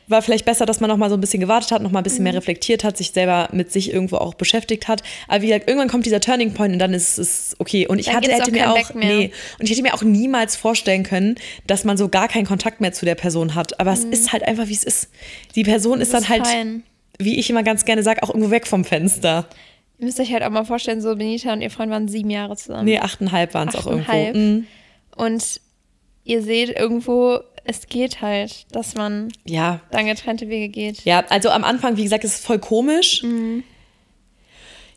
[0.09, 2.03] war vielleicht besser, dass man noch mal so ein bisschen gewartet hat, noch mal ein
[2.05, 2.25] bisschen Mhm.
[2.25, 5.03] mehr reflektiert hat, sich selber mit sich irgendwo auch beschäftigt hat.
[5.29, 7.87] Aber wie gesagt, irgendwann kommt dieser Turning Point und dann ist es okay.
[7.87, 10.57] Und ich Dann hatte, hätte auch mir auch, nee, und ich hätte mir auch niemals
[10.57, 11.37] vorstellen können,
[11.67, 13.79] dass man so gar keinen Kontakt mehr zu der Person hat.
[13.81, 15.09] Aber es ist halt einfach, wie es ist.
[15.55, 16.83] Die Person ist dann ist halt, fein.
[17.19, 19.47] wie ich immer ganz gerne sage, auch irgendwo weg vom Fenster.
[19.99, 22.57] Ihr müsst euch halt auch mal vorstellen, so Benita und ihr Freund waren sieben Jahre
[22.57, 22.85] zusammen.
[22.87, 24.11] Nee, achteinhalb waren es auch irgendwo.
[24.11, 24.35] Achteinhalb.
[24.37, 24.67] Mhm.
[25.17, 25.61] Und
[26.25, 31.05] ihr seht irgendwo, es geht halt, dass man Ja, dann getrennte Wege geht.
[31.05, 33.23] Ja, also am Anfang, wie gesagt, ist es voll komisch.
[33.23, 33.65] Mhm.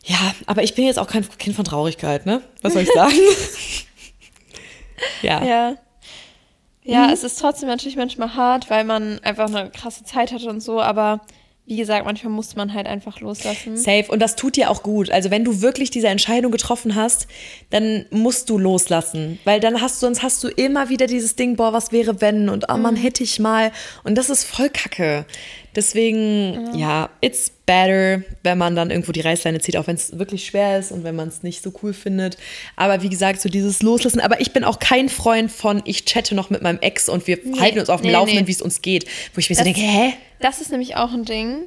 [0.04, 2.42] Ja, aber ich bin jetzt auch kein Kind von Traurigkeit, ne?
[2.62, 3.14] Was soll ich sagen?
[5.22, 5.44] ja.
[5.44, 5.76] Ja.
[6.84, 10.60] Ja, es ist trotzdem natürlich manchmal hart, weil man einfach eine krasse Zeit hat und
[10.60, 11.20] so, aber
[11.66, 13.76] wie gesagt, manchmal muss man halt einfach loslassen.
[13.76, 14.04] Safe.
[14.08, 15.10] Und das tut dir auch gut.
[15.10, 17.26] Also wenn du wirklich diese Entscheidung getroffen hast,
[17.70, 19.40] dann musst du loslassen.
[19.44, 22.48] Weil dann hast du, sonst hast du immer wieder dieses Ding, boah, was wäre wenn?
[22.48, 22.82] Und oh Mhm.
[22.82, 23.72] man hätte ich mal.
[24.04, 25.26] Und das ist voll kacke.
[25.74, 30.46] Deswegen, ja, it's better, wenn man dann irgendwo die Reißleine zieht, auch wenn es wirklich
[30.46, 32.38] schwer ist und wenn man es nicht so cool findet.
[32.76, 34.20] Aber wie gesagt, so dieses Loslassen.
[34.20, 37.38] Aber ich bin auch kein Freund von, ich chatte noch mit meinem Ex und wir
[37.60, 38.48] halten uns auf dem nee, Laufenden, nee.
[38.48, 39.04] wie es uns geht.
[39.34, 40.14] Wo ich mir so Das- denke, hä?
[40.40, 41.66] Das ist nämlich auch ein Ding.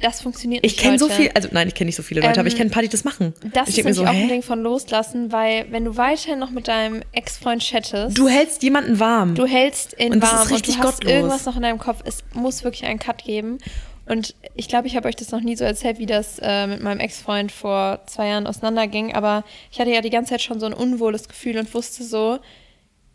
[0.00, 0.80] das funktioniert Ich nicht.
[0.82, 2.70] kenne so viel, also nein, ich kenne nicht so viele Leute, aber ich Ähm, kenne
[2.70, 3.34] ein paar, die das machen.
[3.52, 4.28] Das ich ist mir so, auch ein?
[4.28, 8.98] Ding von loslassen, weil wenn du weiterhin noch mit deinem Ex-Freund chattest, Du hältst jemanden
[8.98, 9.34] warm.
[9.34, 11.12] du hältst in Und das warm ist richtig und du hast gottlos.
[11.12, 12.00] irgendwas noch in deinem Kopf.
[12.06, 13.58] Es muss wirklich einen Cut geben.
[14.06, 16.82] Und ich glaube, ich habe euch das noch nie so erzählt, wie das äh, mit
[16.82, 19.14] meinem Ex-Freund vor zwei Jahren auseinanderging.
[19.14, 22.38] Aber ich hatte ja die ganze Zeit schon so ein unwohles Gefühl und wusste so,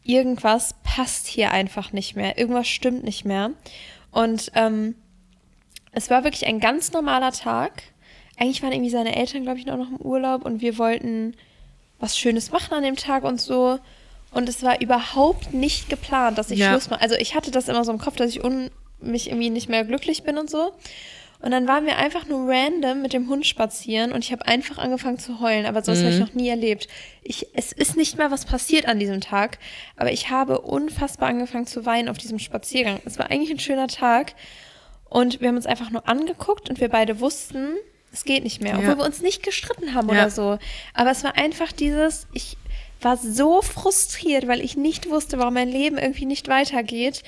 [0.03, 2.37] irgendwas passt hier einfach nicht mehr.
[2.37, 3.51] Irgendwas stimmt nicht mehr.
[4.15, 4.95] Und ähm,
[5.91, 7.83] es war wirklich ein ganz normaler Tag.
[8.37, 11.35] Eigentlich waren irgendwie seine Eltern, glaube ich, noch im Urlaub und wir wollten
[11.99, 13.77] was Schönes machen an dem Tag und so.
[14.31, 16.71] Und es war überhaupt nicht geplant, dass ich Ja.
[16.71, 17.01] Schluss mache.
[17.01, 18.41] Also ich hatte das immer so im Kopf, dass ich
[19.01, 20.71] mich irgendwie nicht mehr glücklich bin und so.
[21.45, 24.79] Und dann waren wir einfach nur random mit dem Hund spazieren und ich habe einfach
[24.79, 26.87] angefangen zu heulen, aber sowas habe ich noch nie erlebt.
[27.21, 29.59] Ich, es ist nicht mal was passiert an diesem Tag,
[29.95, 32.99] aber ich habe unfassbar angefangen zu weinen auf diesem Spaziergang.
[33.05, 34.33] Es war eigentlich ein schöner Tag
[35.07, 37.75] und wir haben uns einfach nur angeguckt und wir beide wussten,
[38.11, 38.97] es geht nicht mehr, obwohl Ja.
[38.97, 40.13] wir uns nicht gestritten haben Ja.
[40.13, 40.57] oder so.
[40.95, 42.57] Aber es war einfach dieses, ich
[43.01, 47.21] war so frustriert, weil ich nicht wusste, warum mein Leben irgendwie nicht weitergeht.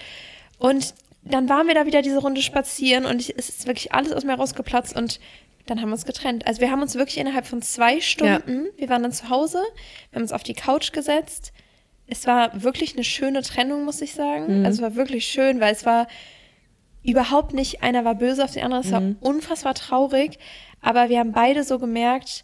[0.57, 0.95] Und
[1.29, 4.23] dann waren wir da wieder diese Runde spazieren und ich, es ist wirklich alles aus
[4.23, 5.19] mir rausgeplatzt und
[5.65, 6.47] dann haben wir uns getrennt.
[6.47, 9.59] Also wir haben uns wirklich innerhalb von zwei Stunden, wir waren dann zu Hause,
[10.09, 11.51] wir haben uns auf die Couch gesetzt.
[12.07, 14.65] Es war wirklich eine schöne Trennung, muss ich sagen.
[14.65, 16.07] Also es war wirklich schön, weil es war
[17.03, 20.39] überhaupt nicht, einer war böse auf den anderen, es war unfassbar traurig,
[20.81, 22.43] aber wir haben beide so gemerkt,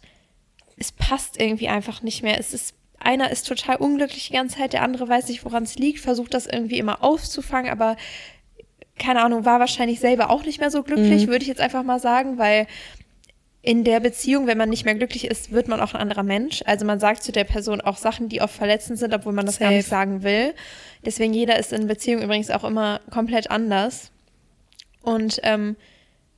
[0.76, 2.38] es passt irgendwie einfach nicht mehr.
[2.38, 5.76] Es ist, einer ist total unglücklich die ganze Zeit, der andere weiß nicht, woran es
[5.76, 7.96] liegt, versucht das irgendwie immer aufzufangen, aber
[8.98, 11.98] keine Ahnung, war wahrscheinlich selber auch nicht mehr so glücklich, würde ich jetzt einfach mal
[11.98, 12.66] sagen, weil
[13.64, 16.62] in der Beziehung, wenn man nicht mehr glücklich ist, wird man auch ein anderer Mensch.
[16.66, 19.58] Also man sagt zu der Person auch Sachen, die oft verletzend sind, obwohl man das
[19.58, 19.76] gar Safe.
[19.78, 20.54] nicht sagen will.
[21.04, 24.10] Deswegen jeder ist in Beziehung übrigens auch immer komplett anders.
[25.00, 25.76] Und ähm,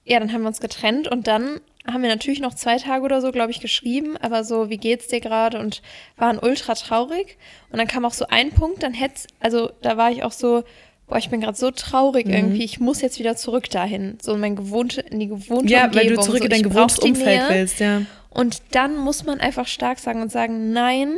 [0.04, 3.20] ja, dann haben wir uns getrennt und dann haben wir natürlich noch zwei Tage oder
[3.20, 5.58] so, glaube ich, geschrieben, aber so, wie geht's dir gerade?
[5.58, 5.82] Und
[6.16, 7.38] waren ultra traurig.
[7.70, 10.62] Und dann kam auch so ein Punkt, dann hätte also da war ich auch so,
[11.08, 11.74] boah, ich bin gerade so Mhm.
[11.76, 15.72] traurig irgendwie, ich muss jetzt wieder zurück dahin, so in mein gewohnte, in die gewohnte
[15.72, 16.08] Ja, Umgebung.
[16.08, 18.02] weil du zurück so, in dein gewohntes Umfeld willst, ja.
[18.30, 21.14] Und dann muss man einfach stark sagen und sagen, nein,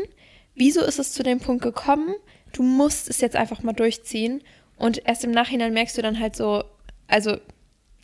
[0.55, 2.14] wieso ist es zu dem Punkt gekommen?
[2.53, 4.42] Du musst es jetzt einfach mal durchziehen.
[4.77, 6.62] Und erst im Nachhinein merkst du dann halt so,
[7.09, 7.37] also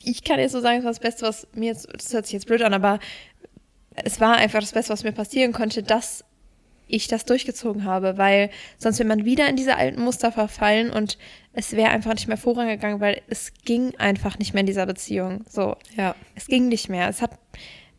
[0.02, 2.32] ich kann jetzt so sagen, das war das Beste, was mir jetzt, das hört sich
[2.34, 2.98] jetzt blöd an, aber
[3.94, 6.24] es war einfach das Beste, was mir passieren konnte, dass
[6.88, 11.18] ich das durchgezogen habe, weil sonst wäre man wieder in diese alten Muster verfallen und
[11.52, 15.44] es wäre einfach nicht mehr vorangegangen, weil es ging einfach nicht mehr in dieser Beziehung.
[15.48, 16.14] So, Ja.
[16.34, 17.08] es ging nicht mehr.
[17.08, 17.30] Es hat,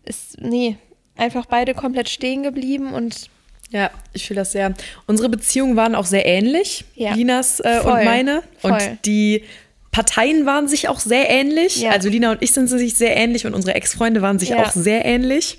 [0.04, 0.78] es, nee,
[1.18, 3.30] einfach beide komplett stehen geblieben und
[3.72, 4.74] Ja, ich fühle das sehr.
[5.08, 7.14] Unsere Beziehungen waren auch sehr ähnlich, Ja.
[7.16, 8.44] Linas äh, und meine.
[8.60, 8.74] Voll.
[8.74, 9.44] Und die
[9.92, 11.82] Parteien waren sich auch sehr ähnlich.
[11.82, 11.90] Ja.
[11.92, 14.64] Also Lina und ich sind sich sehr ähnlich und unsere Ex-Freunde waren sich Ja.
[14.64, 15.58] auch sehr ähnlich.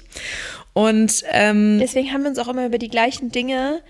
[0.77, 3.81] Und ähm, deswegen haben wir uns auch immer über die gleichen Dinge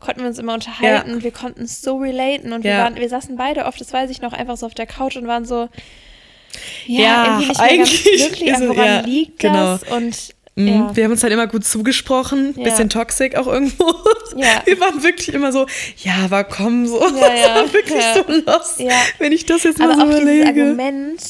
[0.00, 2.78] konnten wir uns immer unterhalten, wir konnten es so relaten und wir Ja.
[2.84, 5.26] waren, wir saßen beide oft, das weiß ich noch, einfach so auf der Couch und
[5.28, 5.68] waren so,
[6.86, 9.78] ja, Ja, irgendwie nicht mehr ganz eigentlich glücklich, ist woran ja, liegt genau.
[9.78, 9.82] das?
[9.84, 10.96] Und mh, ja.
[10.96, 12.64] wir haben uns halt immer gut zugesprochen, Ja.
[12.64, 13.86] bisschen toxisch auch irgendwo.
[14.36, 14.62] Ja.
[14.66, 15.66] Wir waren wirklich immer so,
[15.98, 17.00] ja, aber komm so.
[17.00, 18.14] Ja, das ja, war wirklich ja.
[18.14, 19.00] so los, Ja.
[19.18, 20.48] wenn ich das jetzt mal aber so auch dieses überlege.
[20.62, 21.20] Argument,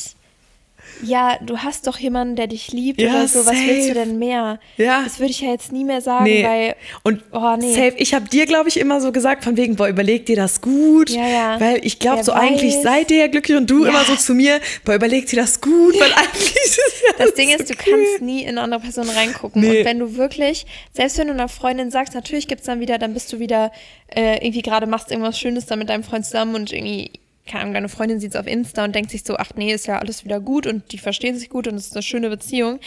[1.03, 4.19] ja, du hast doch jemanden, der dich liebt Ja, oder so, was willst du denn
[4.19, 4.59] mehr?
[4.77, 5.03] Ja.
[5.05, 6.45] Das würde ich ja jetzt nie mehr sagen, Nee.
[6.45, 7.73] weil Und Oh, nee.
[7.75, 10.61] safe, ich habe dir, glaube ich, immer so gesagt, von wegen, boah, überleg dir das
[10.61, 11.11] gut.
[11.11, 11.61] Ja, ja.
[11.61, 12.83] Weil ich glaube, so eigentlich weiß.
[12.83, 13.91] seid ihr ja glücklich und du Ja.
[13.91, 17.35] immer so zu mir, boah, überleg dir das gut, weil eigentlich ist es ja Das
[17.35, 17.91] Ding ist, du okay.
[17.91, 19.61] kannst nie in eine andere Person reingucken.
[19.63, 19.81] Nee.
[19.81, 23.15] Und wenn du wirklich, selbst wenn du einer Freundin sagst, natürlich gibt's dann wieder, dann
[23.15, 23.73] bist du wieder
[24.15, 27.11] äh, irgendwie gerade machst irgendwas Schönes da mit deinem Freund zusammen und irgendwie,
[27.47, 29.99] keine Ahnung, deine Freundin sieht's auf Insta und denkt sich so, ach nee, ist ja
[29.99, 32.81] alles wieder gut und die verstehen sich gut und es ist eine schöne Beziehung.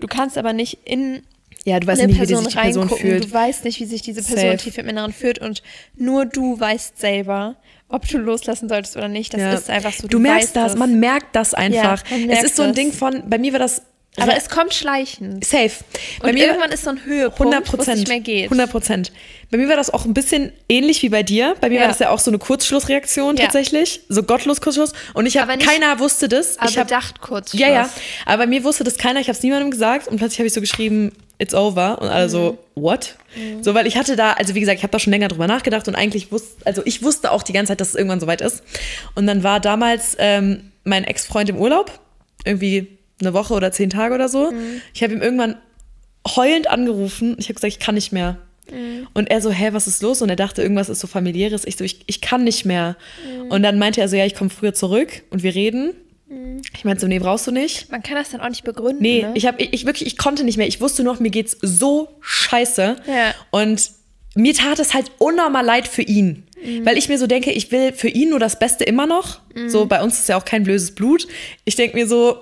[0.00, 1.22] Du kannst aber nicht in
[1.64, 3.06] Ja, du weißt eine nicht, wie Person sich die Person reingucken.
[3.06, 3.24] fühlt.
[3.24, 4.56] Du weißt nicht, wie sich diese Person Safe.
[4.58, 5.62] tief im Inneren fühlt und
[5.96, 7.56] nur du weißt selber,
[7.88, 9.34] ob du loslassen solltest oder nicht.
[9.34, 9.52] Das Ja.
[9.54, 10.08] ist einfach so.
[10.08, 10.78] Du, merkst weißt das, es.
[10.78, 12.02] man merkt das einfach.
[12.10, 12.76] es merkt ist so ein es.
[12.76, 13.82] Ding von, bei mir war das
[14.18, 15.44] aber es kommt schleichend.
[15.44, 15.70] safe.
[16.20, 17.98] Bei Und mir irgendwann ist so ein Höhepunkt, 100 wo es Prozent.
[17.98, 18.44] nicht mehr geht.
[18.44, 19.12] 100 Prozent.
[19.50, 21.54] Bei mir war das auch ein bisschen ähnlich wie bei dir.
[21.60, 21.80] Bei mir Ja.
[21.82, 23.44] war das ja auch so eine Kurzschlussreaktion Ja.
[23.44, 24.00] tatsächlich.
[24.08, 24.92] So gottlos Kurzschluss.
[25.14, 26.58] Und ich habe, keiner wusste das.
[26.58, 27.52] Aber ich hab, bedacht kurz.
[27.54, 27.88] Ja, ja.
[28.26, 29.20] Aber bei mir wusste das keiner.
[29.20, 30.08] Ich habe es niemandem gesagt.
[30.08, 32.00] Und plötzlich habe ich so geschrieben, it's over.
[32.00, 32.82] Und alle so, Mhm.
[32.82, 33.16] what?
[33.62, 35.88] So, weil ich hatte da, also wie gesagt, ich habe da schon länger drüber nachgedacht.
[35.88, 38.62] Und eigentlich wusste, also ich wusste auch die ganze Zeit, dass es irgendwann soweit ist.
[39.14, 41.98] Und dann war damals ähm, mein Ex-Freund im Urlaub.
[42.44, 44.50] Irgendwie eine Woche oder zehn Tage oder so.
[44.50, 44.80] Mhm.
[44.94, 45.56] Ich habe ihm irgendwann
[46.36, 47.36] heulend angerufen.
[47.38, 48.38] Ich habe gesagt, ich kann nicht mehr.
[48.70, 49.08] Mhm.
[49.14, 50.22] Und er so, hä, was ist los?
[50.22, 51.66] Und er dachte, irgendwas ist so familiäres.
[51.66, 52.96] Ich so, ich, ich kann nicht mehr.
[53.48, 55.94] Und dann meinte er so, ja, ich komme früher zurück und wir reden.
[56.74, 57.90] Ich meinte so, nee, brauchst du nicht.
[57.90, 59.02] Man kann das dann auch nicht begründen.
[59.02, 59.32] Nee, ne?
[59.34, 60.66] ich habe ich, ich wirklich, ich konnte nicht mehr.
[60.66, 62.96] Ich wusste nur noch, mir geht's so scheiße.
[63.06, 63.34] Ja.
[63.50, 63.90] Und
[64.34, 66.44] mir tat es halt unnormal leid für ihn.
[66.62, 66.86] Mhm.
[66.86, 69.40] Weil ich mir so denke, ich will für ihn nur das Beste immer noch.
[69.54, 69.68] Mhm.
[69.68, 71.26] So, bei uns ist ja auch kein böses Blut.
[71.64, 72.38] Ich denke mir so,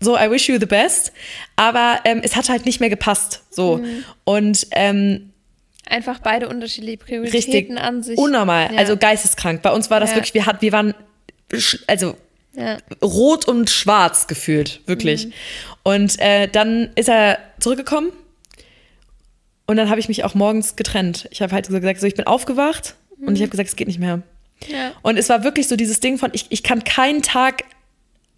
[0.00, 1.12] so, I wish you the best.
[1.56, 3.42] Aber ähm, es hat halt nicht mehr gepasst.
[3.50, 3.78] So.
[3.78, 4.04] Mhm.
[4.24, 5.26] Und ähm,
[5.88, 8.16] Einfach beide unterschiedliche Prioritäten richtig an sich.
[8.18, 8.72] unnormal.
[8.72, 8.78] Ja.
[8.78, 9.60] Also geisteskrank.
[9.62, 10.16] Bei uns war das Ja.
[10.16, 10.94] wirklich, wir, hat, wir waren,
[11.88, 12.16] also
[12.54, 12.78] ja.
[13.02, 15.26] rot und schwarz gefühlt, wirklich.
[15.26, 15.32] Mhm.
[15.82, 18.10] Und äh, dann ist er zurückgekommen
[19.66, 21.28] und dann habe ich mich auch morgens getrennt.
[21.32, 23.88] Ich habe halt so gesagt, so ich bin aufgewacht und ich habe gesagt, es geht
[23.88, 24.18] nicht mehr.
[24.18, 24.22] Mhm.
[24.68, 24.92] Ja.
[25.02, 27.64] Und es war wirklich so dieses Ding von, ich, ich kann keinen Tag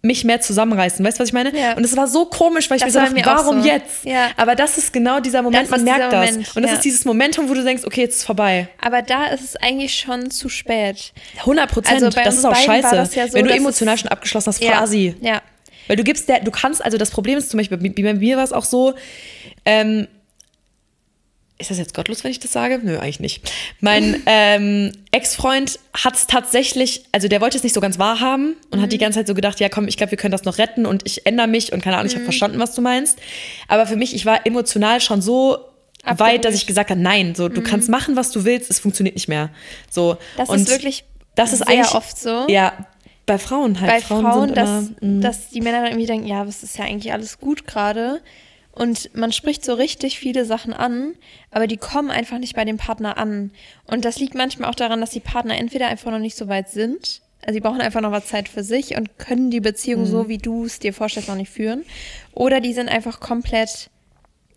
[0.05, 1.03] mich mehr zusammenreißen.
[1.05, 1.57] Weißt du, was ich meine?
[1.57, 1.77] Ja.
[1.77, 3.67] Und es war so komisch, weil ich Das mir auch warum so.
[3.67, 4.03] jetzt?
[4.03, 4.31] Ja.
[4.35, 6.31] Aber das ist genau dieser Moment, Das man merkt das.
[6.31, 6.77] Moment, und das ja.
[6.77, 8.67] ist dieses Momentum, wo du denkst, okay, jetzt ist vorbei.
[8.81, 11.13] Aber da ist es eigentlich schon zu spät.
[11.39, 12.03] 100 Prozent.
[12.03, 13.05] Also das ist auch scheiße.
[13.29, 15.15] so, wenn du emotional es- schon abgeschlossen hast, quasi.
[15.21, 15.41] Ja.
[15.87, 18.35] Weil du gibst der, du kannst, also das Problem ist zum Beispiel, bei bei mir
[18.37, 18.93] war es auch so,
[19.65, 20.07] ähm,
[21.63, 22.79] ist das jetzt gottlos, wenn ich das sage?
[22.83, 23.51] Nö, eigentlich nicht.
[23.79, 28.81] Mein ähm, Ex-Freund hat es tatsächlich, also der wollte es nicht so ganz wahrhaben und
[28.81, 30.85] hat die ganze Zeit so gedacht, ja komm, ich glaube, wir können das noch retten
[30.85, 33.17] und ich ändere mich und keine Ahnung, ich habe verstanden, was du meinst.
[33.67, 35.57] Aber für mich, ich war emotional schon so
[36.05, 39.15] weit, dass ich gesagt habe, nein, so du kannst machen, was du willst, es funktioniert
[39.15, 39.49] nicht mehr.
[39.89, 42.45] So Das und ist wirklich das ist sehr oft so.
[42.47, 42.73] Ja,
[43.25, 43.91] bei Frauen halt.
[43.91, 45.21] bei Frauen, sind dass, immer, mm.
[45.21, 48.21] dass die Männer dann irgendwie denken, ja, es ist ja eigentlich alles gut gerade.
[48.73, 51.13] Und man spricht so richtig viele Sachen an,
[51.51, 53.51] aber die kommen einfach nicht bei dem Partner an.
[53.85, 56.69] Und das liegt manchmal auch daran, dass die Partner entweder einfach noch nicht so weit
[56.69, 60.07] sind, also die brauchen einfach noch was Zeit für sich und können die Beziehung Mhm.
[60.07, 61.83] so, wie du es dir vorstellst, noch nicht führen.
[62.33, 63.89] Oder die sind einfach komplett,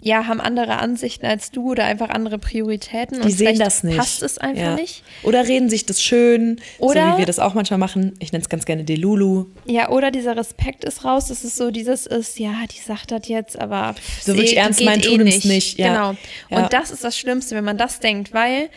[0.01, 3.17] ja, haben andere Ansichten als du oder einfach andere Prioritäten.
[3.21, 3.97] Die und sehen das nicht.
[3.97, 4.75] Passt es einfach Ja.
[4.77, 5.03] nicht.
[5.23, 8.15] Oder reden sich das schön, so Oder- wie wir das auch manchmal machen.
[8.21, 9.47] Ich nenne es ganz gerne Delulu.
[9.65, 13.27] Ja, oder dieser Respekt ist raus, dass es so dieses ist, ja, die sagt das
[13.27, 15.89] jetzt, aber pff, So ist wirklich eh- ernst meinen, eh tun es nicht, ja.
[15.89, 16.19] Genau.
[16.51, 16.63] Ja.
[16.65, 18.69] Und das ist das Schlimmste, wenn man das denkt, weil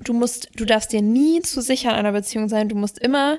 [0.00, 2.68] du musst, du darfst dir nie zu sicher in einer Beziehung sein.
[2.68, 3.38] Du musst immer,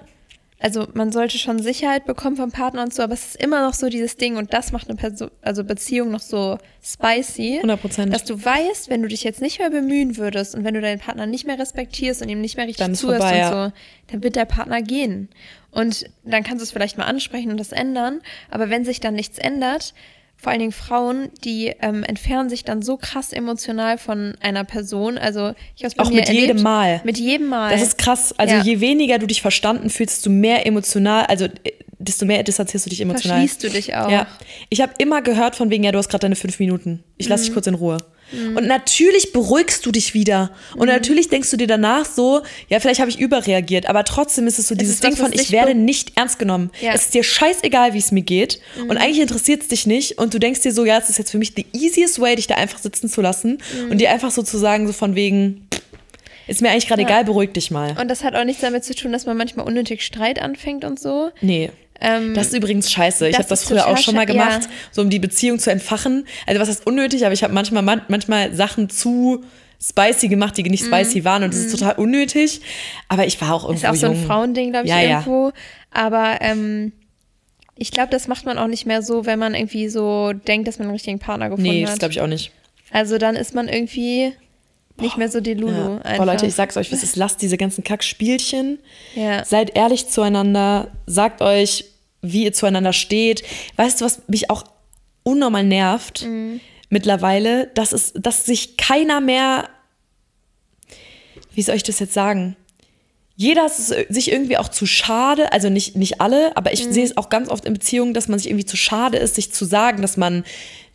[0.62, 3.74] also man sollte schon Sicherheit bekommen vom Partner und so, aber es ist immer noch
[3.74, 7.62] so dieses Ding und das macht eine Person, also Beziehung noch so spicy.
[7.64, 8.10] 100%.
[8.10, 11.00] Dass du weißt, wenn du dich jetzt nicht mehr bemühen würdest und wenn du deinen
[11.00, 13.74] Partner nicht mehr respektierst und ihm nicht mehr richtig zuhörst vorbei, und so,
[14.08, 15.30] dann wird der Partner gehen.
[15.72, 18.22] Und dann kannst du es vielleicht mal ansprechen und das ändern.
[18.50, 19.94] Aber wenn sich dann nichts ändert,
[20.42, 25.18] vor allen Dingen Frauen, die ähm, entfernen sich dann so krass emotional von einer Person.
[25.18, 27.02] Also ich habe Auch mit jedem Mal.
[27.04, 27.72] Mit jedem Mal.
[27.74, 28.34] Das ist krass.
[28.38, 28.62] Also Ja.
[28.62, 32.90] je weniger du dich verstanden fühlst, desto mehr emotional, also äh, desto mehr distanzierst du
[32.90, 33.40] dich emotional.
[33.40, 34.10] Verschließt du dich auch.
[34.10, 34.28] Ja.
[34.70, 37.04] Ich habe immer gehört von wegen, ja, du hast gerade deine fünf Minuten.
[37.18, 37.46] Ich lasse Mhm.
[37.48, 37.98] dich kurz in Ruhe.
[38.56, 40.52] Und natürlich beruhigst du dich wieder.
[40.76, 40.94] Und Mhm.
[40.94, 44.68] natürlich denkst du dir danach so, ja, vielleicht habe ich überreagiert, aber trotzdem ist es
[44.68, 46.70] so dieses ist was, Ding von, ich werde nicht ernst genommen.
[46.80, 46.92] Ja.
[46.92, 46.96] Mhm.
[46.96, 48.60] Es ist dir scheißegal, wie es mir geht.
[48.88, 50.20] Und eigentlich interessiert es dich nicht.
[50.20, 52.46] Und du denkst dir so, ja, es ist jetzt für mich the easiest way, dich
[52.46, 53.92] da einfach sitzen zu lassen Mhm.
[53.92, 55.68] und dir einfach so zu sagen, so von wegen,
[56.48, 57.08] ist mir eigentlich gerade Ja.
[57.08, 57.98] egal, beruhig dich mal.
[58.00, 61.00] Und das hat auch nichts damit zu tun, dass man manchmal unnötig Streit anfängt und
[61.00, 61.32] so.
[61.42, 61.72] Nee.
[62.02, 63.28] Ähm, Das ist übrigens scheiße.
[63.28, 64.70] Ich das habe das ist früher auch schon mal gemacht, ja.
[64.92, 66.26] so um die Beziehung zu entfachen.
[66.48, 69.44] Also was heißt unnötig, aber ich habe manchmal man, manchmal Sachen zu
[69.82, 72.62] spicy gemacht, die nicht spicy waren und das ist total unnötig.
[73.08, 73.94] Aber ich war auch irgendwo Mhm.
[73.94, 74.26] Ist auch so ein jung.
[74.26, 75.10] Frauending, glaube ich, Ja, ja.
[75.20, 75.52] irgendwo.
[75.92, 76.92] Aber ähm,
[77.76, 80.80] ich glaube, das macht man auch nicht mehr so, wenn man irgendwie so denkt, dass
[80.80, 82.00] man einen richtigen Partner gefunden Nee, das hat.
[82.00, 82.52] glaube ich auch nicht.
[82.92, 84.34] Also dann ist man irgendwie
[85.02, 86.00] nicht mehr so die Lulu.
[86.04, 86.18] Ja.
[86.18, 88.80] Boah, Leute, ich sag's euch, was ist, lasst diese ganzen Kackspielchen.
[89.16, 89.44] Ja.
[89.46, 91.86] Seid ehrlich zueinander, sagt euch,
[92.22, 93.44] wie ihr zueinander steht.
[93.78, 94.64] Weißt du, was mich auch
[95.24, 96.60] unnormal nervt Mhm.
[96.90, 99.70] mittlerweile, dass es, dass sich keiner mehr,
[101.54, 102.56] wie soll ich das jetzt sagen?
[103.36, 106.74] Jeder ist sich irgendwie auch zu schade, also nicht, nicht alle, aber Mhm.
[106.74, 109.36] ich sehe es auch ganz oft in Beziehungen, dass man sich irgendwie zu schade ist,
[109.36, 110.44] sich zu sagen, dass man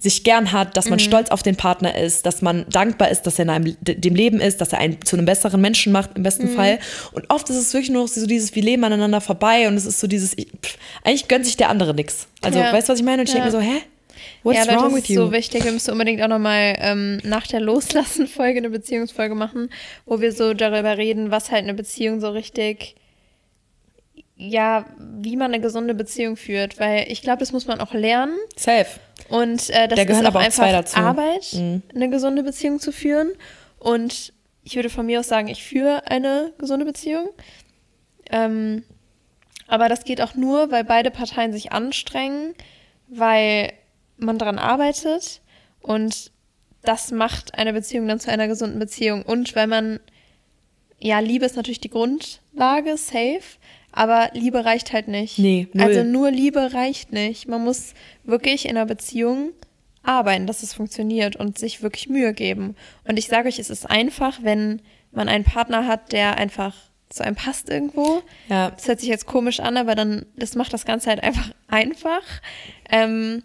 [0.04, 1.02] sich gern hat, dass man Mhm.
[1.04, 4.38] stolz auf den Partner ist, dass man dankbar ist, dass er in einem, dem Leben
[4.40, 6.54] ist, dass er einen zu einem besseren Menschen macht, im besten Mhm.
[6.54, 6.78] Fall.
[7.12, 9.84] Und oft ist es wirklich nur noch so dieses, wir leben aneinander vorbei und es
[9.86, 12.28] ist so dieses, ich, pff, eigentlich gönnt sich der andere nix.
[12.42, 12.72] Also, Ja.
[12.72, 13.22] weißt du, was ich meine?
[13.22, 13.40] Und ich Ja.
[13.42, 13.80] denke mir so, hä?
[14.44, 15.22] What's ja, wrong das with ist you?
[15.26, 15.64] so wichtig.
[15.64, 19.70] Wir müssen unbedingt auch nochmal ähm, nach der Loslassen-Folge eine Beziehungsfolge machen,
[20.06, 22.94] wo wir so darüber reden, was halt eine Beziehung so richtig,
[24.36, 26.78] ja, wie man eine gesunde Beziehung führt.
[26.78, 28.36] Weil ich glaube, das muss man auch lernen.
[28.56, 28.86] Safe.
[29.28, 30.98] Und äh, das Da ist auch aber auch einfach zwei dazu.
[30.98, 31.06] Mhm.
[31.06, 31.56] Arbeit,
[31.94, 33.32] eine gesunde Beziehung zu führen.
[33.78, 37.28] Und ich würde von mir aus sagen, ich führe eine gesunde Beziehung.
[38.30, 38.84] Ähm,
[39.66, 42.54] aber das geht auch nur, weil beide Parteien sich anstrengen,
[43.08, 43.72] weil
[44.16, 45.40] man daran arbeitet
[45.80, 46.30] und
[46.82, 49.22] das macht eine Beziehung dann zu einer gesunden Beziehung.
[49.22, 50.00] Und weil man,
[50.98, 53.58] ja, Liebe ist natürlich die Grundlage, safe,
[53.96, 55.38] Aber Liebe reicht halt nicht.
[55.38, 55.86] Nee, null.
[55.86, 57.46] Also nur Liebe reicht nicht.
[57.46, 59.52] Man muss wirklich in einer Beziehung
[60.02, 62.74] arbeiten, dass es funktioniert und sich wirklich Mühe geben.
[63.06, 64.82] Und ich sage euch, es ist einfach, wenn
[65.12, 66.74] man einen Partner hat, der einfach
[67.08, 68.22] zu einem passt irgendwo.
[68.48, 68.70] Ja.
[68.70, 72.22] Das hört sich jetzt komisch an, aber dann, das macht das Ganze halt einfach einfach.
[72.90, 73.44] Ähm,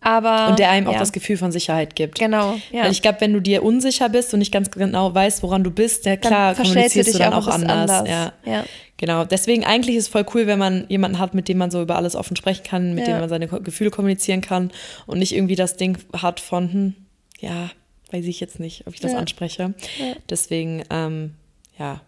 [0.00, 0.48] aber.
[0.48, 0.98] Und der einem auch ja.
[0.98, 2.18] das Gefühl von Sicherheit gibt.
[2.18, 2.82] Genau, ja.
[2.82, 5.70] Weil ich glaube, wenn du dir unsicher bist und nicht ganz genau weißt, woran du
[5.70, 7.90] bist, ja klar, Dann kommunizierst du du dich dann auch auch anders.
[7.90, 8.08] anders.
[8.08, 8.32] Ja.
[8.44, 8.64] Ja.
[9.02, 9.24] Genau.
[9.24, 11.96] Deswegen eigentlich ist es voll cool, wenn man jemanden hat, mit dem man so über
[11.96, 13.14] alles offen sprechen kann, mit Ja.
[13.14, 14.70] dem man seine Gefühle kommunizieren kann
[15.06, 16.94] und nicht irgendwie das Ding hat von, hm,
[17.40, 17.68] ja,
[18.12, 19.18] weiß ich jetzt nicht, ob ich das Ja.
[19.18, 19.74] anspreche.
[19.98, 20.14] Ja.
[20.30, 21.34] Deswegen, ähm,
[21.80, 22.00] ja.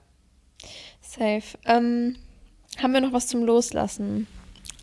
[1.01, 1.43] Safe.
[1.67, 2.15] Ähm,
[2.81, 4.29] haben wir noch was zum Loslassen?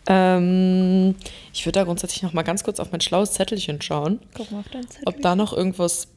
[0.08, 1.16] Ähm,
[1.54, 4.20] ich würde da grundsätzlich noch mal ganz kurz auf mein schlaues Zettelchen schauen.
[4.34, 5.08] Guck mal auf deinen Zettel.
[5.08, 6.10] ob da noch irgendwas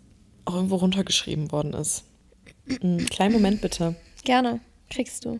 [0.44, 2.02] auch irgendwo runtergeschrieben worden ist.
[2.82, 3.94] Einen kleinen Moment bitte.
[4.24, 4.58] Gerne.
[4.90, 5.38] Kriegst du.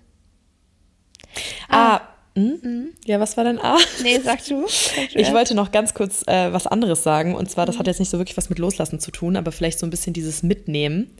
[1.68, 2.01] Ah,
[2.37, 2.89] hm?
[3.05, 3.78] ja, was war denn A?
[4.03, 4.64] Nee, sag du.
[4.66, 5.32] Sag du Ich erst.
[5.35, 7.37] wollte noch ganz kurz äh, was anderes sagen.
[7.37, 9.78] Und zwar, das hat jetzt nicht so wirklich was mit Loslassen zu tun, aber vielleicht
[9.78, 11.12] so ein bisschen dieses Mitnehmen.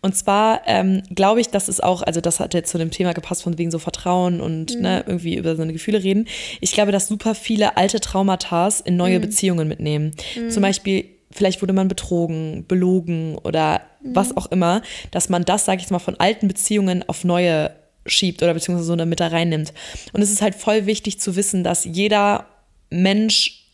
[0.00, 3.12] Und zwar ähm, glaube ich, dass es auch, also das hat jetzt zu dem Thema
[3.12, 6.26] gepasst, von wegen so Vertrauen und ne, irgendwie über seine Gefühle reden.
[6.62, 10.12] Ich glaube, dass super viele alte Traumata in neue Beziehungen mitnehmen.
[10.48, 14.80] Zum Beispiel, vielleicht wurde man betrogen, belogen oder was auch immer,
[15.10, 17.72] dass man das, sage ich jetzt mal, von alten Beziehungen auf neue
[18.06, 19.72] schiebt oder beziehungsweise so damit da reinnimmt.
[20.12, 22.46] Und es ist halt voll wichtig zu wissen, dass jeder
[22.90, 23.64] Mensch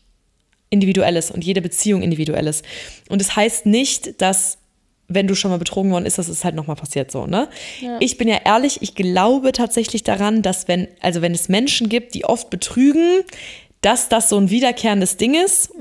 [0.69, 2.65] individuell ist und jede Beziehung individuell ist.
[3.09, 4.57] Und es heißt nicht, dass
[5.07, 7.49] wenn du schon mal betrogen worden ist, dass es halt nochmal passiert so, ne?
[7.99, 12.15] Ich bin ja ehrlich, ich glaube tatsächlich daran, dass wenn, also wenn es Menschen gibt,
[12.15, 13.23] die oft betrügen,
[13.81, 15.71] dass das so ein wiederkehrendes Ding ist.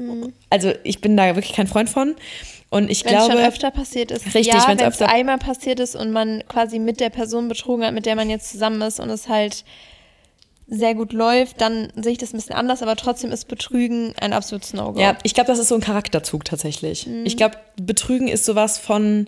[0.51, 2.17] Also ich bin da wirklich kein Freund von.
[2.73, 4.25] Und ich Wenn es glaube, schon öfter passiert ist.
[4.25, 7.49] Richtig, ja, wenn's wenn es öfter- einmal passiert ist und man quasi mit der Person
[7.49, 9.65] betrogen hat, mit der man jetzt zusammen ist und es halt
[10.69, 14.33] sehr gut läuft, dann sehe ich das ein bisschen anders, aber trotzdem ist Betrügen ein
[14.33, 14.99] absolutes No-Go.
[14.99, 17.07] Ja, ich glaube, das ist so ein Charakterzug tatsächlich.
[17.07, 17.27] Mhm.
[17.27, 19.27] Ich glaube, Betrügen ist sowas von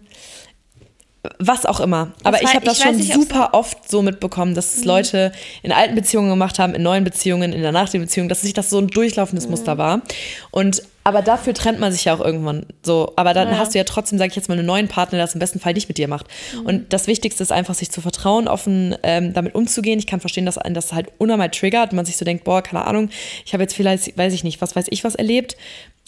[1.39, 2.13] was auch immer.
[2.23, 5.33] Aber ich wei- habe das ich schon nicht, super oft so mitbekommen, dass es Leute
[5.63, 8.53] in alten Beziehungen gemacht haben, in neuen Beziehungen, in der nach den Beziehungen, dass sich
[8.53, 10.03] das so ein durchlaufendes Muster war.
[10.51, 13.13] Und aber dafür trennt man sich ja auch irgendwann so.
[13.17, 13.59] Aber dann Ja.
[13.59, 15.61] hast du ja trotzdem, sage ich jetzt mal, einen neuen Partner, der das im besten
[15.61, 16.27] Fall nicht mit dir macht.
[16.65, 19.99] Und das Wichtigste ist einfach, sich zu vertrauen, offen ähm, damit umzugehen.
[19.99, 22.63] Ich kann verstehen, dass einen das halt unnormal triggert und man sich so denkt, boah,
[22.63, 23.11] keine Ahnung,
[23.45, 25.57] ich habe jetzt vielleicht, weiß ich nicht, was weiß ich was erlebt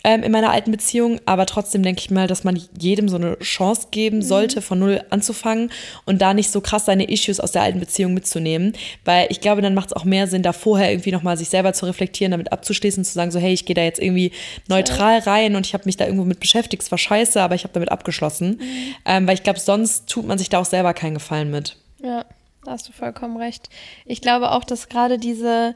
[0.06, 3.36] ähm, in meiner alten Beziehung, aber trotzdem denke ich mal, dass man jedem so eine
[3.40, 5.72] Chance geben sollte, von null anzufangen
[6.04, 9.62] und da nicht so krass seine Issues aus der alten Beziehung mitzunehmen, weil ich glaube,
[9.62, 12.52] dann macht es auch mehr Sinn, da vorher irgendwie nochmal sich selber zu reflektieren, damit
[12.52, 14.30] abzuschließen, zu sagen so, hey, ich gehe da jetzt irgendwie
[14.68, 17.64] neutral rein und ich habe mich da irgendwo mit beschäftigt, es war scheiße, aber ich
[17.64, 18.60] habe damit abgeschlossen,
[19.04, 21.76] ähm, weil ich glaube, sonst tut man sich da auch selber keinen Gefallen mit.
[22.00, 22.24] Ja,
[22.64, 23.70] da hast du vollkommen recht.
[24.04, 25.74] Ich glaube auch, dass gerade diese,